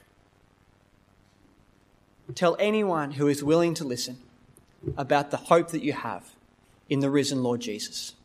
Tell 2.36 2.56
anyone 2.60 3.12
who 3.12 3.28
is 3.28 3.44
willing 3.44 3.74
to 3.76 3.84
listen 3.84 4.18
about 4.98 5.32
the 5.32 5.38
hope 5.38 5.70
that 5.70 5.84
you 5.84 5.94
have 5.94 6.36
in 6.90 7.00
the 7.00 7.10
risen 7.10 7.44
Lord 7.44 7.62
Jesus 7.62 8.16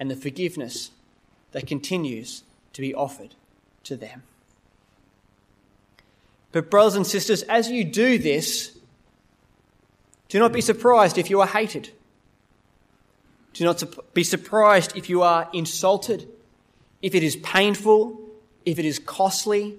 and 0.00 0.10
the 0.10 0.16
forgiveness 0.16 0.90
that 1.52 1.66
continues 1.66 2.42
to 2.72 2.80
be 2.80 2.94
offered 2.94 3.34
to 3.84 3.96
them. 3.96 4.22
But, 6.50 6.70
brothers 6.70 6.94
and 6.94 7.06
sisters, 7.06 7.42
as 7.44 7.70
you 7.70 7.84
do 7.84 8.18
this, 8.18 8.76
do 10.28 10.38
not 10.38 10.52
be 10.52 10.60
surprised 10.60 11.18
if 11.18 11.30
you 11.30 11.40
are 11.40 11.46
hated. 11.46 11.90
Do 13.52 13.64
not 13.64 14.14
be 14.14 14.24
surprised 14.24 14.96
if 14.96 15.08
you 15.08 15.22
are 15.22 15.48
insulted, 15.52 16.28
if 17.02 17.14
it 17.14 17.22
is 17.22 17.36
painful, 17.36 18.18
if 18.64 18.78
it 18.78 18.84
is 18.84 18.98
costly, 18.98 19.76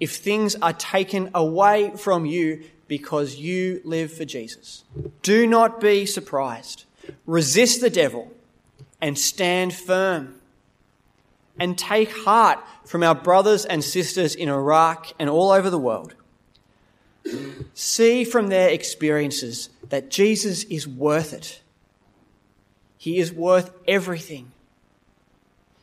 if 0.00 0.16
things 0.16 0.56
are 0.56 0.72
taken 0.72 1.30
away 1.34 1.92
from 1.96 2.26
you 2.26 2.64
because 2.88 3.36
you 3.36 3.80
live 3.84 4.12
for 4.12 4.24
Jesus. 4.24 4.84
Do 5.22 5.46
not 5.46 5.80
be 5.80 6.04
surprised. 6.04 6.84
Resist 7.26 7.80
the 7.80 7.90
devil 7.90 8.30
and 9.00 9.18
stand 9.18 9.72
firm. 9.72 10.40
And 11.58 11.78
take 11.78 12.10
heart 12.10 12.58
from 12.84 13.04
our 13.04 13.14
brothers 13.14 13.64
and 13.64 13.84
sisters 13.84 14.34
in 14.34 14.48
Iraq 14.48 15.12
and 15.20 15.30
all 15.30 15.52
over 15.52 15.70
the 15.70 15.78
world. 15.78 16.14
See 17.74 18.24
from 18.24 18.48
their 18.48 18.68
experiences 18.68 19.70
that 19.88 20.10
Jesus 20.10 20.64
is 20.64 20.88
worth 20.88 21.32
it 21.32 21.60
he 23.04 23.18
is 23.18 23.34
worth 23.34 23.70
everything. 23.86 24.50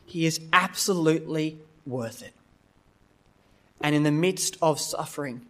He 0.06 0.26
is 0.26 0.40
absolutely 0.52 1.56
worth 1.86 2.20
it. 2.20 2.32
And 3.80 3.94
in 3.94 4.02
the 4.02 4.10
midst 4.10 4.56
of 4.60 4.80
suffering, 4.80 5.46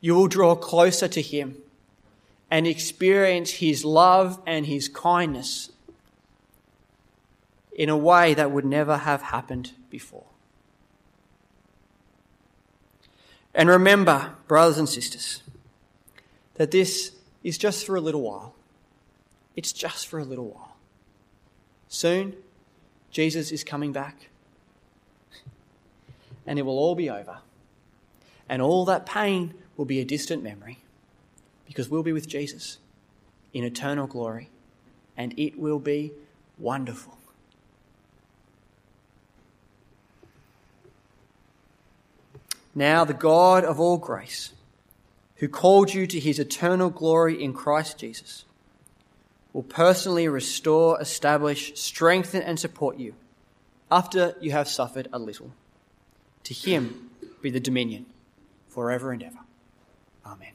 you 0.00 0.14
will 0.14 0.28
draw 0.28 0.54
closer 0.54 1.08
to 1.08 1.20
Him 1.20 1.58
and 2.50 2.66
experience 2.66 3.50
His 3.50 3.84
love 3.84 4.40
and 4.46 4.64
His 4.64 4.88
kindness 4.88 5.70
in 7.76 7.90
a 7.90 7.96
way 7.98 8.32
that 8.32 8.50
would 8.50 8.64
never 8.64 8.96
have 8.96 9.20
happened 9.20 9.72
before. 9.90 10.28
And 13.54 13.68
remember, 13.68 14.36
brothers 14.48 14.78
and 14.78 14.88
sisters, 14.88 15.42
that 16.54 16.70
this 16.70 17.12
is 17.42 17.58
just 17.58 17.84
for 17.84 17.94
a 17.94 18.00
little 18.00 18.22
while. 18.22 18.54
It's 19.56 19.72
just 19.72 20.06
for 20.06 20.18
a 20.18 20.24
little 20.24 20.46
while. 20.46 20.76
Soon, 21.88 22.34
Jesus 23.10 23.52
is 23.52 23.62
coming 23.62 23.92
back. 23.92 24.28
And 26.46 26.58
it 26.58 26.62
will 26.62 26.78
all 26.78 26.94
be 26.94 27.08
over. 27.08 27.38
And 28.48 28.60
all 28.60 28.84
that 28.84 29.06
pain 29.06 29.54
will 29.76 29.84
be 29.84 30.00
a 30.00 30.04
distant 30.04 30.42
memory 30.42 30.78
because 31.66 31.88
we'll 31.88 32.02
be 32.02 32.12
with 32.12 32.28
Jesus 32.28 32.78
in 33.52 33.64
eternal 33.64 34.06
glory 34.06 34.50
and 35.16 35.32
it 35.38 35.58
will 35.58 35.78
be 35.78 36.12
wonderful. 36.58 37.16
Now, 42.74 43.04
the 43.04 43.14
God 43.14 43.64
of 43.64 43.78
all 43.78 43.98
grace, 43.98 44.52
who 45.36 45.48
called 45.48 45.94
you 45.94 46.06
to 46.08 46.18
his 46.18 46.40
eternal 46.40 46.90
glory 46.90 47.40
in 47.40 47.52
Christ 47.52 47.98
Jesus, 47.98 48.44
will 49.54 49.62
personally 49.62 50.28
restore, 50.28 51.00
establish, 51.00 51.80
strengthen, 51.80 52.42
and 52.42 52.60
support 52.60 52.98
you 52.98 53.14
after 53.90 54.34
you 54.40 54.50
have 54.50 54.68
suffered 54.68 55.08
a 55.12 55.18
little. 55.18 55.52
To 56.42 56.52
him 56.52 57.10
be 57.40 57.50
the 57.50 57.60
dominion 57.60 58.04
forever 58.68 59.12
and 59.12 59.22
ever. 59.22 59.38
Amen. 60.26 60.53